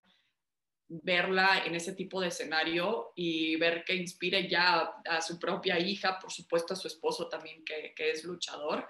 verla 0.88 1.62
en 1.64 1.74
ese 1.74 1.94
tipo 1.94 2.20
de 2.20 2.28
escenario 2.28 3.12
y 3.16 3.56
ver 3.56 3.84
que 3.84 3.94
inspire 3.94 4.48
ya 4.48 4.92
a, 5.08 5.22
su 5.22 5.38
propia 5.38 5.78
hija, 5.78 6.18
por 6.18 6.30
supuesto 6.30 6.74
a 6.74 6.76
su 6.76 6.88
esposo 6.88 7.28
también 7.28 7.64
que, 7.64 7.94
que, 7.96 8.10
es 8.10 8.24
luchador, 8.24 8.86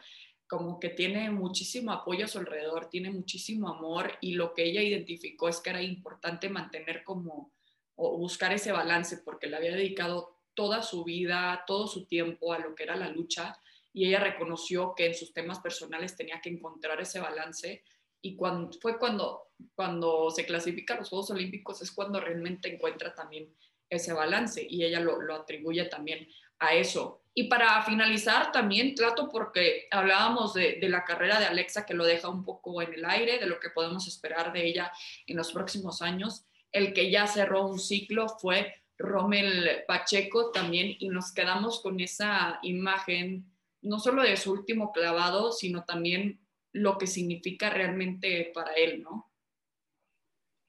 como 0.53 0.79
que 0.79 0.91
tiene 0.91 1.31
muchísimo 1.31 1.93
apoyo 1.93 2.27
a 2.27 2.29
su 2.29 2.39
alrededor, 2.39 2.91
tiene 2.91 3.11
muchísimo 3.11 3.71
amor 3.71 4.19
y 4.21 4.35
lo 4.35 4.53
que 4.53 4.65
ella 4.65 4.83
identificó 4.83 5.49
es 5.49 5.61
que 5.61 5.71
era 5.71 5.81
importante 5.81 6.51
mantener 6.51 7.05
como 7.05 7.55
o 7.95 8.19
buscar 8.19 8.53
ese 8.53 8.71
balance 8.71 9.23
porque 9.25 9.47
le 9.47 9.57
había 9.57 9.75
dedicado 9.75 10.43
toda 10.53 10.83
su 10.83 11.05
vida, 11.05 11.65
todo 11.67 11.87
su 11.87 12.05
tiempo 12.05 12.53
a 12.53 12.59
lo 12.59 12.75
que 12.75 12.83
era 12.83 12.97
la 12.97 13.09
lucha 13.09 13.59
y 13.95 14.07
ella 14.07 14.21
reconoció 14.21 14.95
que 14.95 15.07
en 15.07 15.15
sus 15.15 15.33
temas 15.33 15.59
personales 15.61 16.17
tenía 16.17 16.43
que 16.43 16.51
encontrar 16.51 17.01
ese 17.01 17.19
balance 17.19 17.83
y 18.21 18.37
fue 18.79 18.99
cuando, 18.99 19.53
cuando 19.75 20.31
se 20.31 20.45
clasifica 20.45 20.93
a 20.93 20.99
los 20.99 21.09
Juegos 21.09 21.31
Olímpicos 21.31 21.81
es 21.81 21.91
cuando 21.93 22.21
realmente 22.21 22.75
encuentra 22.75 23.15
también 23.15 23.57
ese 23.89 24.13
balance 24.13 24.67
y 24.69 24.85
ella 24.85 25.01
lo, 25.01 25.19
lo 25.19 25.35
atribuye 25.35 25.87
también 25.87 26.29
a 26.59 26.75
eso. 26.75 27.22
Y 27.35 27.45
para 27.45 27.83
finalizar 27.83 28.53
también 28.53 28.95
trato 28.95 29.29
porque 29.31 29.87
hablábamos 29.91 30.53
de, 30.53 30.79
la 30.83 31.05
carrera 31.05 31.41
de 31.41 31.47
Alexa 31.47 31.87
que 31.87 31.95
lo 31.95 32.05
deja 32.05 32.29
un 32.29 32.45
poco 32.45 32.83
en 32.83 32.93
el 32.93 33.05
aire, 33.07 33.39
de 33.39 33.47
lo 33.47 33.59
que 33.59 33.71
podemos 33.71 34.07
esperar 34.07 34.53
de 34.53 34.67
ella 34.67 34.93
en 35.27 35.37
los 35.39 35.53
próximos 35.53 36.03
años. 36.03 36.47
El 36.71 36.93
que 36.93 37.11
ya 37.11 37.27
cerró 37.27 37.67
un 37.67 37.79
ciclo 37.79 38.29
fue 38.29 38.75
Rommel 38.99 39.85
Pacheco 39.87 40.51
también 40.51 40.95
y 40.99 41.09
nos 41.09 41.33
quedamos 41.33 41.81
con 41.81 42.01
esa 42.01 42.59
imagen 42.63 43.47
no 43.81 43.99
solo 43.99 44.23
de 44.23 44.37
su 44.37 44.53
último 44.53 44.93
clavado, 44.93 45.53
sino 45.53 45.85
también 45.85 46.41
lo 46.73 46.99
que 46.99 47.07
significa 47.07 47.71
realmente 47.71 48.51
para 48.55 48.73
él, 48.75 49.03
¿no? 49.03 49.31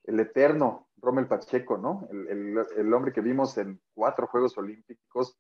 El 0.04 0.20
eterno 0.20 0.90
Rommel 0.98 1.28
Pacheco, 1.28 1.78
¿no? 1.78 2.08
El, 2.12 2.94
hombre 2.94 3.14
que 3.14 3.22
vimos 3.22 3.58
en 3.58 3.82
cuatro 3.94 4.28
Juegos 4.28 4.58
Olímpicos 4.58 5.38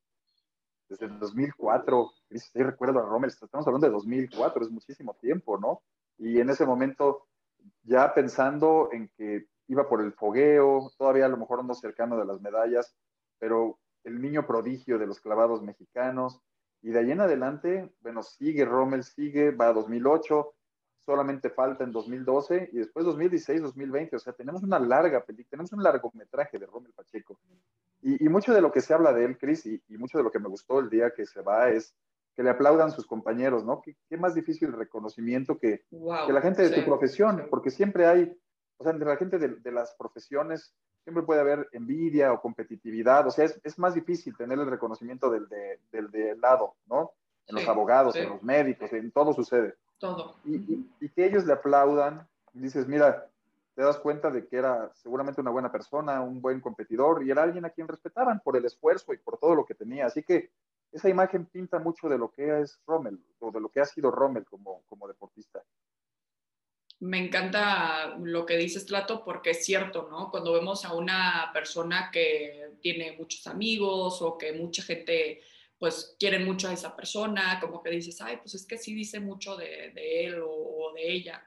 desde 0.89 1.06
el 1.06 1.19
2004. 1.19 2.12
Sí, 2.32 2.63
recuerdo 2.63 3.00
a 3.00 3.04
Rommel, 3.04 3.30
estamos 3.30 3.65
hablando 3.67 3.88
de 3.88 3.93
2004, 3.93 4.63
es 4.63 4.72
muchísimo 4.72 5.15
tiempo, 5.15 5.58
¿no? 5.58 5.82
Y 6.17 6.39
en 6.39 6.50
ese 6.50 6.65
momento, 6.65 7.28
ya 7.84 8.13
pensando 8.13 8.89
en 8.91 9.10
que 9.17 9.48
iba 9.67 9.88
por 9.88 10.02
el 10.02 10.13
fogueo, 10.13 10.91
todavía 10.98 11.26
a 11.26 11.30
lo 11.30 11.38
mejor 11.38 11.63
no 11.63 11.74
cercano 11.74 12.17
de 12.17 12.26
las 12.26 12.41
medallas, 12.41 12.96
pero 13.39 13.80
el 14.04 14.22
niño 14.22 14.46
prodigio 14.46 14.98
de 15.00 15.08
los 15.08 15.19
clavados 15.19 15.62
mexicanos, 15.62 16.41
y 16.82 16.91
de 16.91 17.00
ahí 17.00 17.12
en 17.12 17.22
adelante, 17.22 17.89
bueno, 18.02 18.22
sigue 18.24 18.65
Rommel, 18.65 19.04
sigue, 19.04 19.52
va 19.52 19.67
a 19.67 19.74
2008, 19.74 20.54
solamente 21.00 21.50
falta 21.50 21.84
en 21.84 21.91
2012 21.91 22.69
y 22.74 22.78
después 22.78 23.06
2016, 23.06 23.62
2020. 23.62 24.15
O 24.15 24.19
sea, 24.19 24.34
tenemos 24.34 24.63
una 24.63 24.80
larga 24.80 25.24
película, 25.24 25.50
tenemos 25.52 25.72
un 25.72 25.84
largometraje 25.84 26.60
de 26.60 26.65
Rommel 26.65 26.93
Pacheco. 26.93 27.39
Y, 28.05 28.27
mucho 28.27 28.53
de 28.53 28.61
lo 28.61 28.71
que 28.71 28.81
se 28.81 28.93
habla 28.93 29.13
de 29.13 29.23
él, 29.23 29.37
Chris, 29.37 29.65
y, 29.65 29.81
mucho 29.97 30.17
de 30.17 30.25
lo 30.25 30.31
que 30.31 30.39
me 30.39 30.49
gustó 30.49 30.79
el 30.79 30.89
día 30.89 31.13
que 31.15 31.25
se 31.25 31.41
va 31.41 31.69
es 31.69 31.95
que 32.35 32.43
le 32.43 32.49
aplaudan 32.49 32.91
sus 32.91 33.05
compañeros, 33.05 33.63
¿no? 33.63 33.81
Qué, 33.81 33.95
qué 34.09 34.17
más 34.17 34.35
difícil 34.35 34.69
el 34.69 34.73
reconocimiento 34.73 35.57
que, 35.57 35.85
que 35.89 36.33
la 36.33 36.41
gente 36.41 36.67
de 36.67 36.75
tu 36.75 36.83
profesión, 36.83 37.47
porque 37.49 37.69
siempre 37.69 38.05
hay, 38.05 38.35
o 38.77 38.83
sea, 38.83 38.91
entre 38.91 39.07
la 39.07 39.15
gente 39.15 39.37
de, 39.37 39.49
de 39.49 39.71
las 39.71 39.95
profesiones 39.95 40.73
siempre 41.03 41.23
puede 41.23 41.41
haber 41.41 41.69
envidia 41.71 42.33
o 42.33 42.41
competitividad, 42.41 43.27
o 43.27 43.31
sea, 43.31 43.45
es, 43.45 43.59
es 43.63 43.77
más 43.77 43.93
difícil 43.93 44.35
tener 44.35 44.57
el 44.57 44.69
reconocimiento 44.69 45.29
del 45.29 45.47
de, 45.47 45.79
del 45.91 46.09
de 46.11 46.35
lado, 46.37 46.75
¿no? 46.87 47.11
En 47.47 47.55
los 47.55 47.67
abogados, 47.67 48.15
en 48.15 48.29
los 48.29 48.41
médicos, 48.41 48.91
en 48.93 49.11
todo 49.11 49.33
sucede. 49.33 49.75
Todo. 49.97 50.35
Y, 50.45 50.87
y, 50.99 51.09
que 51.09 51.25
ellos 51.25 51.45
le 51.45 51.53
aplaudan, 51.53 52.27
dices, 52.53 52.87
mira, 52.87 53.29
te 53.75 53.81
das 53.81 53.97
cuenta 53.97 54.29
de 54.29 54.47
que 54.47 54.57
era 54.57 54.91
seguramente 54.93 55.41
una 55.41 55.51
buena 55.51 55.71
persona, 55.71 56.21
un 56.21 56.41
buen 56.41 56.62
competidor 56.62 57.23
y 57.23 57.31
era 57.31 57.43
alguien 57.43 57.65
a 57.65 57.71
quien 57.71 57.88
respetaban 57.88 58.39
por 58.41 58.55
el 58.55 58.65
esfuerzo 58.65 59.13
y 59.13 59.17
por 59.17 59.38
todo 59.38 59.55
lo 59.55 59.65
que 59.65 59.75
tenía. 59.75 60.05
Así 60.05 60.23
que 60.23 60.51
esa 60.91 61.09
imagen 61.09 61.45
pinta 61.47 61.79
mucho 61.79 62.07
de 62.07 62.17
lo 62.17 62.31
que 62.31 62.62
es 62.62 62.79
Rommel 62.86 63.19
o 63.39 63.51
de 63.51 63.59
lo 63.59 63.69
que 63.69 63.81
ha 63.81 63.86
sido 63.86 64.12
Rommel 64.12 64.45
como, 64.45 64.83
como 64.88 65.07
deportista 65.07 65.63
me 67.03 67.19
encanta 67.19 68.15
lo 68.17 68.45
que 68.45 68.55
dices, 68.55 68.86
Tlato, 68.86 69.25
porque 69.25 69.49
es 69.49 69.65
cierto, 69.65 70.07
¿no? 70.09 70.31
Cuando 70.31 70.53
vemos 70.53 70.86
a 70.86 70.93
una 70.93 71.49
persona 71.53 72.09
que 72.12 72.77
tiene 72.81 73.17
muchos 73.17 73.45
amigos 73.47 74.21
o 74.21 74.38
que 74.38 74.53
mucha 74.53 74.83
gente, 74.83 75.41
pues, 75.77 76.15
quiere 76.17 76.39
mucho 76.39 76.69
a 76.69 76.73
esa 76.73 76.95
persona, 76.95 77.59
como 77.59 77.83
que 77.83 77.89
dices, 77.89 78.21
ay, 78.21 78.38
pues 78.38 78.55
es 78.55 78.65
que 78.65 78.77
sí 78.77 78.93
dice 78.93 79.19
mucho 79.19 79.57
de, 79.57 79.91
él 79.95 80.41
o, 80.45 80.93
de 80.95 81.12
ella. 81.12 81.45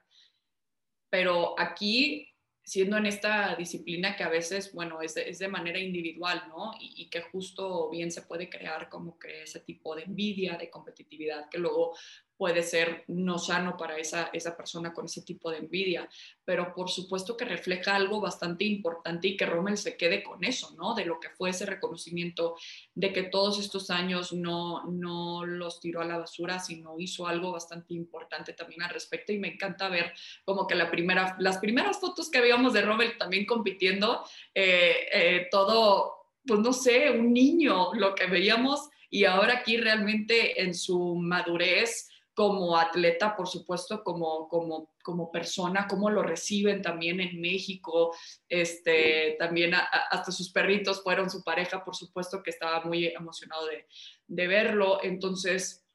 Pero 1.10 1.58
aquí, 1.58 2.28
siendo 2.64 2.96
en 2.96 3.06
esta 3.06 3.54
disciplina 3.56 4.16
que 4.16 4.24
a 4.24 4.28
veces, 4.28 4.72
bueno, 4.72 5.00
es 5.00 5.14
de, 5.14 5.28
es 5.28 5.38
de 5.38 5.48
manera 5.48 5.78
individual, 5.78 6.44
¿no? 6.48 6.72
Y, 6.80 7.02
y, 7.02 7.10
que 7.10 7.22
justo 7.22 7.88
bien 7.90 8.10
se 8.10 8.22
puede 8.22 8.48
crear 8.48 8.88
como 8.88 9.18
que 9.18 9.42
ese 9.42 9.60
tipo 9.60 9.94
de 9.94 10.02
envidia, 10.02 10.56
de 10.56 10.70
competitividad, 10.70 11.48
que 11.48 11.58
luego 11.58 11.96
puede 12.36 12.62
ser 12.62 13.04
no 13.08 13.38
sano 13.38 13.76
para 13.76 13.96
esa, 13.96 14.30
esa 14.32 14.56
persona 14.56 14.92
con 14.92 15.06
ese 15.06 15.22
tipo 15.22 15.50
de 15.50 15.58
envidia, 15.58 16.08
pero 16.44 16.74
por 16.74 16.90
supuesto 16.90 17.36
que 17.36 17.44
refleja 17.44 17.94
algo 17.94 18.20
bastante 18.20 18.64
importante 18.64 19.28
y 19.28 19.36
que 19.36 19.46
Rommel 19.46 19.78
se 19.78 19.96
quede 19.96 20.22
con 20.22 20.44
eso, 20.44 20.74
¿no? 20.76 20.94
De 20.94 21.04
lo 21.04 21.18
que 21.18 21.30
fue 21.30 21.50
ese 21.50 21.66
reconocimiento, 21.66 22.56
de 22.94 23.12
que 23.12 23.24
todos 23.24 23.58
estos 23.58 23.90
años 23.90 24.32
no, 24.32 24.84
no 24.84 25.44
los 25.44 25.80
tiró 25.80 26.00
a 26.00 26.04
la 26.04 26.18
basura, 26.18 26.58
sino 26.58 26.98
hizo 26.98 27.26
algo 27.26 27.52
bastante 27.52 27.94
importante 27.94 28.52
también 28.52 28.82
al 28.82 28.90
respecto 28.90 29.32
y 29.32 29.38
me 29.38 29.52
encanta 29.54 29.88
ver 29.88 30.12
como 30.44 30.66
que 30.66 30.74
la 30.74 30.90
primera, 30.90 31.36
las 31.38 31.58
primeras 31.58 31.98
fotos 31.98 32.30
que 32.30 32.40
veíamos 32.40 32.72
de 32.72 32.82
Rommel 32.82 33.16
también 33.18 33.46
compitiendo, 33.46 34.24
eh, 34.54 35.08
eh, 35.12 35.48
todo, 35.50 36.28
pues 36.46 36.60
no 36.60 36.72
sé, 36.72 37.10
un 37.10 37.32
niño, 37.32 37.94
lo 37.94 38.14
que 38.14 38.26
veíamos 38.26 38.88
y 39.10 39.24
ahora 39.24 39.54
aquí 39.58 39.76
realmente 39.76 40.62
en 40.62 40.74
su 40.74 41.14
madurez, 41.16 42.08
como 42.36 42.76
atleta, 42.76 43.34
por 43.34 43.48
supuesto, 43.48 44.04
como, 44.04 44.46
como, 44.50 44.90
como 45.02 45.32
persona, 45.32 45.88
cómo 45.88 46.10
lo 46.10 46.22
reciben 46.22 46.82
también 46.82 47.18
en 47.18 47.40
México, 47.40 48.14
este, 48.46 49.36
también 49.38 49.72
hasta 49.72 50.30
sus 50.30 50.50
perritos 50.50 51.02
fueron 51.02 51.30
su 51.30 51.42
pareja, 51.42 51.82
por 51.82 51.96
supuesto 51.96 52.42
que 52.42 52.50
estaba 52.50 52.82
muy 52.84 53.06
emocionado 53.06 53.64
de, 53.68 53.86
de 54.26 54.46
verlo, 54.48 55.02
entonces 55.02 55.86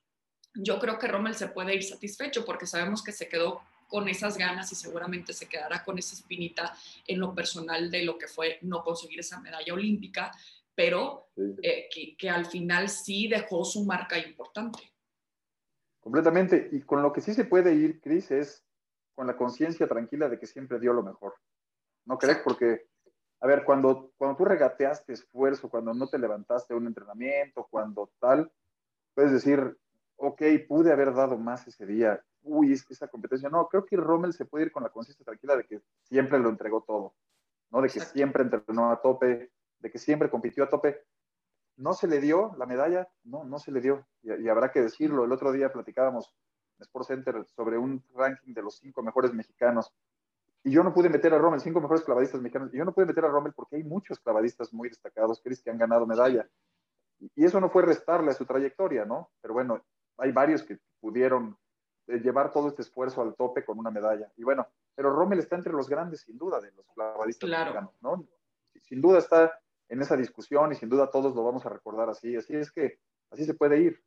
yo 0.56 0.80
creo 0.80 0.98
que 0.98 1.08
Rommel 1.08 1.36
se 1.36 1.50
puede 1.50 1.76
ir 1.76 1.84
satisfecho 1.84 2.44
porque 2.44 2.66
sabemos 2.66 3.04
que 3.04 3.12
se 3.12 3.30
quedó 3.30 3.62
con 3.88 4.10
esas 4.10 4.36
ganas 4.36 4.72
y 4.72 4.76
seguramente 4.76 5.34
se 5.34 5.48
quedará 5.48 5.84
con 5.84 6.00
esa 6.00 6.16
espinita 6.16 6.76
en 7.06 7.20
lo 7.20 7.36
personal 7.36 7.92
de 7.92 8.04
lo 8.04 8.18
que 8.18 8.28
fue 8.28 8.58
no 8.64 8.84
conseguir 8.84 9.20
esa 9.20 9.40
medalla 9.40 9.76
olímpica, 9.76 10.32
pero 10.74 11.30
eh, 11.62 11.88
que, 11.94 12.18
que, 12.18 12.32
al 12.32 12.48
final 12.48 12.90
sí 12.90 13.28
dejó 13.28 13.64
su 13.64 13.86
marca 13.86 14.18
importante. 14.18 14.91
Completamente. 16.02 16.70
Y 16.72 16.82
con 16.82 17.02
lo 17.02 17.14
que 17.14 17.22
sí 17.22 17.34
se 17.34 17.46
puede 17.46 17.74
ir, 17.74 18.02
Cris, 18.02 18.32
es 18.32 18.66
con 19.16 19.28
la 19.28 19.38
conciencia 19.38 19.88
tranquila 19.88 20.28
de 20.28 20.40
que 20.40 20.48
siempre 20.48 20.80
dio 20.80 20.94
lo 20.94 21.04
mejor. 21.04 21.36
¿No 22.06 22.18
crees? 22.18 22.40
Porque, 22.40 22.88
a 23.40 23.48
ver, 23.48 23.64
cuando, 23.64 24.12
cuando 24.18 24.36
tú 24.36 24.46
regateaste 24.46 25.14
esfuerzo, 25.14 25.70
cuando 25.70 25.94
no 25.94 26.08
te 26.08 26.18
levantaste 26.18 26.74
a 26.74 26.78
un 26.78 26.88
entrenamiento, 26.88 27.68
cuando 27.70 28.12
tal, 28.20 28.52
puedes 29.14 29.32
decir, 29.32 29.78
ok, 30.16 30.42
pude 30.68 30.92
haber 30.92 31.14
dado 31.14 31.38
más 31.38 31.68
ese 31.68 31.86
día. 31.86 32.24
Uy, 32.42 32.74
esa 32.74 33.08
competencia. 33.08 33.50
No, 33.50 33.68
creo 33.68 33.86
que 33.86 33.96
Rommel 33.96 34.34
se 34.34 34.46
puede 34.46 34.66
ir 34.66 34.72
con 34.72 34.84
la 34.84 34.90
conciencia 34.90 35.24
tranquila 35.24 35.56
de 35.56 35.66
que 35.66 35.82
siempre 36.04 36.40
lo 36.40 36.50
entregó 36.50 36.82
todo, 36.82 37.14
¿no? 37.70 37.82
De 37.82 37.90
que 37.90 38.00
siempre 38.00 38.42
entrenó 38.42 38.92
a 38.92 39.02
tope, 39.02 39.52
de 39.80 39.92
que 39.92 40.00
siempre 40.00 40.32
compitió 40.32 40.64
a 40.64 40.70
tope 40.70 41.04
no 41.78 41.94
se 41.94 42.08
le 42.08 42.20
dio 42.20 42.54
la 42.58 42.66
medalla, 42.66 43.08
no, 43.24 43.44
no 43.44 43.60
se 43.60 43.72
le 43.72 43.82
dio. 43.82 44.06
Y, 44.22 44.48
habrá 44.48 44.72
que 44.72 44.82
decirlo. 44.82 45.26
El 45.26 45.32
otro 45.32 45.52
día 45.52 45.72
platicábamos 45.72 46.34
en 46.78 46.84
Sports 46.84 47.08
Center 47.08 47.46
sobre 47.46 47.78
un 47.78 48.04
ranking 48.14 48.54
de 48.54 48.62
los 48.62 48.78
cinco 48.78 49.02
mejores 49.02 49.34
mexicanos. 49.34 49.94
Y 50.64 50.72
yo 50.72 50.84
no 50.84 50.94
pude 50.94 51.10
meter 51.10 51.34
a 51.34 51.40
Rommel, 51.40 51.60
cinco 51.60 51.82
mejores 51.82 52.04
clavadistas 52.04 52.40
mexicanos. 52.42 52.74
Y 52.74 52.78
yo 52.78 52.86
no 52.86 52.94
pude 52.94 53.08
meter 53.08 53.26
a 53.26 53.30
Rommel 53.30 53.54
porque 53.54 53.78
hay 53.78 53.84
muchos 53.84 54.20
clavadistas 54.20 54.74
muy 54.74 54.90
destacados, 54.90 55.42
Chris, 55.44 55.62
que 55.62 55.72
han 55.72 55.78
ganado 55.78 56.06
medalla. 56.06 56.48
Y 57.36 57.46
eso 57.46 57.60
no 57.60 57.70
fue 57.70 57.84
restarle 57.84 58.32
a 58.32 58.36
su 58.36 58.46
trayectoria, 58.46 59.06
¿no? 59.06 59.32
Pero 59.42 59.54
bueno, 59.54 59.84
hay 60.18 60.32
varios 60.32 60.64
que 60.64 60.80
pudieron 61.00 61.58
eh, 62.08 62.20
llevar 62.20 62.52
todo 62.52 62.68
este 62.68 62.82
esfuerzo 62.82 63.22
al 63.22 63.36
tope 63.36 63.64
con 63.64 63.80
una 63.80 63.92
medalla. 63.92 64.32
Y 64.38 64.44
bueno, 64.44 64.68
pero 64.96 65.12
Rommel 65.12 65.40
está 65.40 65.56
entre 65.56 65.74
los 65.74 65.88
grandes, 65.88 66.22
sin 66.22 66.38
duda, 66.38 66.60
de 66.60 66.72
los 66.72 66.86
clavadistas 66.94 67.50
mexicanos, 67.50 67.94
¿no? 68.02 68.28
Sin 68.82 69.02
duda 69.02 69.20
está 69.20 69.61
en 69.92 70.02
esa 70.02 70.16
discusión 70.16 70.72
y 70.72 70.76
sin 70.76 70.90
duda 70.90 71.12
todos 71.12 71.36
lo 71.36 71.44
vamos 71.44 71.66
a 71.66 71.70
recordar 71.70 72.10
así. 72.10 72.36
Así 72.36 72.56
es 72.56 72.72
que 72.72 73.00
así 73.30 73.44
se 73.46 73.54
puede 73.54 73.80
ir. 73.82 74.02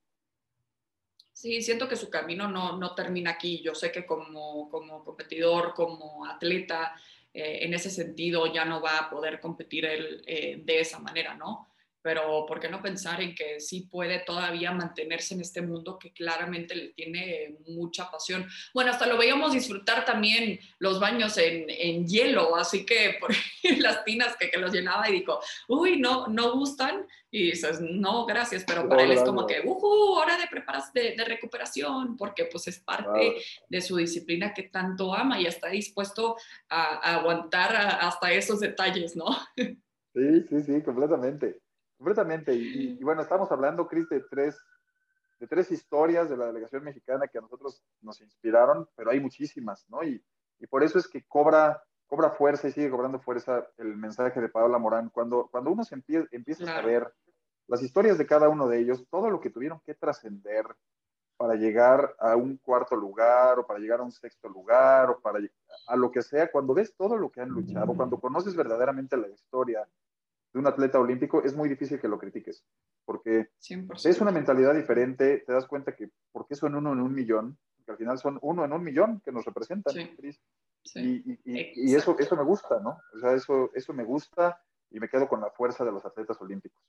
Sí, 1.31 1.61
siento 1.61 1.87
que 1.89 1.97
su 1.97 2.09
camino 2.09 2.49
no, 2.49 2.79
no 2.79 2.95
termina 2.95 3.33
aquí. 3.33 3.61
Yo 3.63 3.75
sé 3.75 3.93
que 3.93 4.07
como, 4.07 4.69
como 4.71 5.05
competidor, 5.05 5.75
como 5.75 6.25
atleta, 6.25 6.95
eh, 7.35 7.59
en 7.63 7.75
ese 7.75 7.91
sentido 7.91 8.53
ya 8.53 8.65
no 8.65 8.81
va 8.81 8.99
a 8.99 9.11
poder 9.11 9.41
competir 9.41 9.85
él 9.85 10.23
eh, 10.27 10.63
de 10.65 10.81
esa 10.81 11.01
manera, 11.01 11.35
¿no? 11.35 11.74
Pero 12.05 12.45
¿por 12.45 12.61
qué 12.61 12.69
no 12.69 12.83
pensar 12.83 13.23
en 13.23 13.35
que 13.35 13.59
sí 13.61 13.89
puede 13.91 14.19
todavía 14.19 14.73
mantenerse 14.73 15.33
en 15.33 15.41
este 15.41 15.63
mundo 15.63 15.99
que 15.99 16.13
claramente 16.13 16.75
le 16.75 16.89
tiene 16.89 17.57
mucha 17.69 18.11
pasión? 18.11 18.47
Bueno, 18.75 18.91
hasta 18.91 19.07
lo 19.07 19.17
veíamos 19.17 19.55
disfrutar 19.55 20.05
también 20.05 20.61
los 20.81 21.01
baños 21.01 21.39
en, 21.39 21.65
en 21.71 22.07
hielo, 22.07 22.57
así 22.57 22.85
que 22.85 23.17
por 23.19 23.31
las 23.79 24.05
tinas 24.05 24.37
que, 24.37 24.51
que, 24.51 24.59
los 24.59 24.71
llenaba 24.71 25.09
y 25.09 25.15
dijo, 25.15 25.41
uy, 25.67 25.99
no, 25.99 26.27
no 26.27 26.53
gustan, 26.53 27.07
y 27.31 27.53
dices, 27.53 27.81
no, 27.81 28.27
gracias, 28.27 28.65
pero 28.67 28.87
para 28.87 29.05
él 29.05 29.13
es 29.13 29.23
como 29.23 29.47
que, 29.47 29.63
uh, 29.65 30.13
hora 30.13 30.37
de, 30.37 31.01
de, 31.01 31.17
de, 31.17 31.25
recuperación, 31.25 32.19
porque 32.19 32.45
pues 32.45 32.69
es 32.69 32.81
parte 32.81 33.37
de 33.67 33.81
su 33.81 33.97
disciplina 33.97 34.53
que 34.53 34.65
tanto 34.65 35.15
ama 35.15 35.41
y 35.41 35.47
está 35.47 35.69
dispuesto 35.69 36.37
a, 36.69 36.83
a 36.97 37.17
aguantar 37.17 37.75
hasta 37.75 38.31
esos 38.31 38.61
detalles, 38.61 39.17
¿no? 39.17 39.25
Sí, 40.15 40.47
sí, 40.49 40.63
sí, 40.63 40.81
completamente. 40.83 41.59
Completamente. 41.97 42.55
Y, 42.55 43.03
bueno, 43.03 43.23
estamos 43.23 43.51
hablando, 43.51 43.87
Cris, 43.87 44.09
de 44.09 44.21
tres, 44.21 44.59
de 45.41 45.47
tres 45.47 45.71
historias 45.71 46.29
de 46.29 46.37
la 46.37 46.47
delegación 46.47 46.85
mexicana 46.85 47.29
que 47.29 47.39
a 47.39 47.43
nosotros 47.43 47.83
nos 48.03 48.21
inspiraron, 48.21 48.89
pero 48.97 49.11
hay 49.11 49.21
muchísimas, 49.21 49.89
¿no? 49.89 50.03
Y, 50.03 50.23
y 50.59 50.67
por 50.67 50.83
eso 50.83 50.99
es 50.99 51.09
que 51.09 51.25
cobra, 51.25 51.83
cobra 52.07 52.31
fuerza 52.31 52.69
y 52.69 52.73
sigue 52.73 52.91
cobrando 52.91 53.21
fuerza 53.21 53.67
el 53.79 53.97
mensaje 53.97 54.41
de 54.41 54.49
Paola 54.49 54.79
Morán. 54.79 55.11
Cuando, 55.11 55.49
cuando 55.51 55.71
uno 55.71 55.85
se 55.85 55.95
empieza, 55.95 56.27
empieza 56.31 56.65
a 56.65 56.81
saber 56.81 57.13
las 57.67 57.83
historias 57.83 58.19
de 58.19 58.27
cada 58.27 58.49
uno 58.49 58.69
de 58.69 58.81
ellos, 58.81 59.07
todo 59.11 59.31
lo 59.31 59.41
que 59.41 59.51
tuvieron 59.51 59.81
que 59.81 59.95
trascender 59.95 60.67
para 61.37 61.55
llegar 61.55 62.15
a 62.19 62.37
un 62.37 62.59
cuarto 62.59 62.95
lugar 62.97 63.59
o 63.59 63.67
para 63.67 63.81
llegar 63.81 64.01
a 64.01 64.05
un 64.05 64.13
sexto 64.13 64.49
lugar 64.49 65.11
o 65.11 65.21
para 65.21 65.41
a 65.89 65.97
lo 65.97 66.11
que 66.11 66.23
sea, 66.23 66.51
cuando 66.51 66.75
ves 66.75 66.95
todo 66.97 67.17
lo 67.17 67.31
que 67.31 67.41
han 67.41 67.49
luchado, 67.49 67.95
cuando 67.95 68.19
conoces 68.19 68.55
verdaderamente 68.55 69.17
la 69.17 69.29
historia, 69.29 69.87
de 70.55 70.61
un 70.61 70.67
atleta 70.69 71.01
olímpico, 71.01 71.43
es 71.43 71.55
muy 71.55 71.69
difícil 71.69 72.01
que 72.01 72.07
lo 72.07 72.17
critiques, 72.17 72.65
porque 73.05 73.49
es 74.05 74.21
una 74.21 74.31
mentalidad 74.31 74.73
diferente, 74.73 75.43
te 75.45 75.53
das 75.53 75.67
cuenta 75.67 75.97
que, 75.97 76.11
porque 76.31 76.55
son 76.55 76.77
uno 76.77 76.93
en 76.93 77.01
un 77.01 77.13
millón? 77.13 77.59
Que 77.85 77.91
al 77.91 77.99
final 77.99 78.19
son 78.19 78.39
uno 78.41 78.65
en 78.65 78.73
un 78.73 78.83
millón 78.83 79.21
que 79.21 79.33
nos 79.33 79.45
representan, 79.45 79.95
Y, 80.95 81.39
y, 81.45 81.95
eso, 81.95 82.17
eso 82.19 82.37
me 82.37 82.45
gusta, 82.45 82.79
¿no? 82.79 83.01
O 83.15 83.19
sea, 83.19 83.33
eso, 83.33 83.71
eso 83.75 83.93
me 83.93 84.05
gusta 84.05 84.63
y 84.91 85.01
me 85.01 85.09
quedo 85.09 85.27
con 85.29 85.41
la 85.41 85.51
fuerza 85.51 85.85
de 85.85 85.91
los 85.91 86.05
atletas 86.05 86.41
olímpicos. 86.41 86.81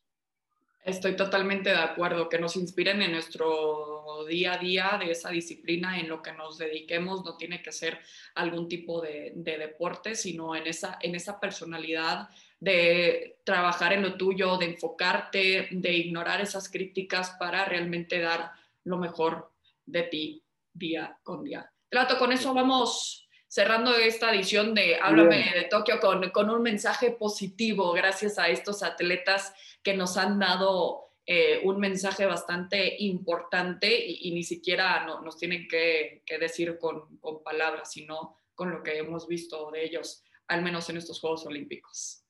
Estoy 0.84 1.16
totalmente 1.16 1.72
de 1.72 1.78
acuerdo, 1.78 2.30
que 2.30 2.38
nos 2.38 2.56
inspiren 2.56 3.02
en 3.02 3.14
nuestro 3.14 4.24
día 4.28 4.54
a 4.54 4.58
día 4.60 4.98
de 5.00 5.10
esa 5.10 5.30
disciplina, 5.30 6.00
en 6.00 6.08
lo 6.08 6.22
que 6.22 6.32
nos 6.34 6.60
dediquemos, 6.60 7.26
no 7.26 7.36
tiene 7.38 7.64
que 7.64 7.72
ser 7.72 7.98
algún 8.36 8.68
tipo 8.68 9.02
de, 9.02 9.34
de 9.36 9.58
deporte, 9.58 10.14
sino 10.14 10.56
en 10.56 10.68
esa, 10.68 11.00
en 11.02 11.16
esa 11.16 11.40
personalidad 11.40 12.30
de 12.66 13.38
trabajar 13.44 13.94
en 13.94 14.02
lo 14.02 14.16
tuyo, 14.16 14.58
de 14.58 14.66
enfocarte, 14.66 15.68
de 15.70 15.94
ignorar 15.94 16.42
esas 16.42 16.68
críticas 16.68 17.36
para 17.38 17.64
realmente 17.64 18.20
dar 18.20 18.54
lo 18.84 18.98
mejor 18.98 19.52
de 19.86 20.02
ti 20.02 20.44
día 20.74 21.16
con 21.22 21.44
día. 21.44 21.72
Trato, 21.88 22.18
con 22.18 22.32
eso 22.32 22.56
vamos 22.56 23.30
cerrando 23.48 23.96
esta 23.96 24.34
edición 24.34 24.74
de 24.74 24.96
Háblame 24.96 25.54
de 25.54 25.66
Tokio 25.66 26.00
con, 26.00 26.32
con, 26.32 26.50
un 26.50 26.64
mensaje 26.64 27.12
positivo 27.12 27.94
gracias 27.94 28.40
a 28.40 28.50
estos 28.50 28.82
atletas 28.82 29.54
que 29.84 29.94
nos 29.94 30.18
han 30.18 30.40
dado 30.40 31.12
eh, 31.28 31.62
un 31.64 31.80
mensaje 31.80 32.26
bastante 32.26 32.96
importante 32.98 33.96
y, 33.96 34.32
ni 34.32 34.44
siquiera 34.44 35.06
nos 35.06 35.38
tienen 35.38 35.68
que, 35.68 36.24
que 36.26 36.40
decir 36.40 36.80
con, 36.80 37.18
con 37.18 37.44
palabras, 37.44 37.92
sino 37.92 38.40
con 38.56 38.72
lo 38.72 38.82
que 38.82 38.98
hemos 38.98 39.28
visto 39.28 39.70
de 39.70 39.86
ellos, 39.86 40.24
al 40.48 40.64
menos 40.64 40.90
en 40.90 40.98
estos 40.98 41.20
Juegos 41.20 41.46
Olímpicos. 41.46 42.25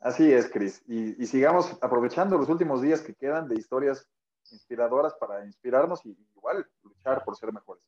Así 0.00 0.32
es, 0.32 0.48
Cris. 0.50 0.82
Y, 0.86 1.26
sigamos 1.26 1.76
aprovechando 1.80 2.38
los 2.38 2.48
últimos 2.48 2.82
días 2.82 3.00
que 3.00 3.14
quedan 3.14 3.48
de 3.48 3.56
historias 3.56 4.08
inspiradoras 4.50 5.14
para 5.14 5.44
inspirarnos 5.44 6.04
y 6.06 6.16
igual 6.36 6.66
luchar 6.82 7.24
por 7.24 7.36
ser 7.36 7.52
mejores. 7.52 7.82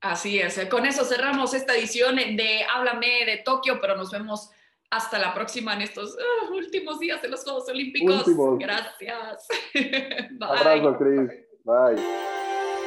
Así 0.00 0.38
es. 0.38 0.60
Con 0.68 0.84
eso 0.84 1.04
cerramos 1.04 1.54
esta 1.54 1.74
edición 1.74 2.16
de 2.16 2.64
Háblame 2.74 3.24
de 3.24 3.38
Tokio, 3.38 3.80
pero 3.80 3.96
nos 3.96 4.10
vemos 4.10 4.50
hasta 4.90 5.18
la 5.18 5.32
próxima 5.32 5.72
en 5.74 5.82
estos 5.82 6.14
uh, 6.14 6.54
últimos 6.54 6.98
días 6.98 7.22
de 7.22 7.28
los 7.28 7.42
Juegos 7.42 7.68
Olímpicos. 7.68 8.24
Gracias. 8.58 9.48
Bye. 9.74 10.48
Abrazo, 10.48 10.98
Cris. 10.98 11.30
Bye. 11.64 12.02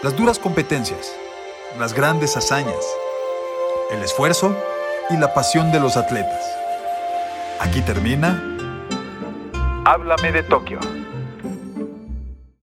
Las 0.04 0.16
duras 0.16 0.38
competencias, 0.38 1.16
las 1.80 1.94
grandes 1.94 2.38
hazañas, 2.38 2.86
el 3.90 4.04
esfuerzo 4.04 4.56
y 5.10 5.18
la 5.18 5.34
pasión 5.34 5.72
de 5.72 5.80
los 5.80 5.98
atletas. 5.98 6.57
Aquí 7.60 7.82
termina. 7.82 8.42
Háblame 9.86 10.32
de 10.32 10.44
Tokio. 10.44 10.80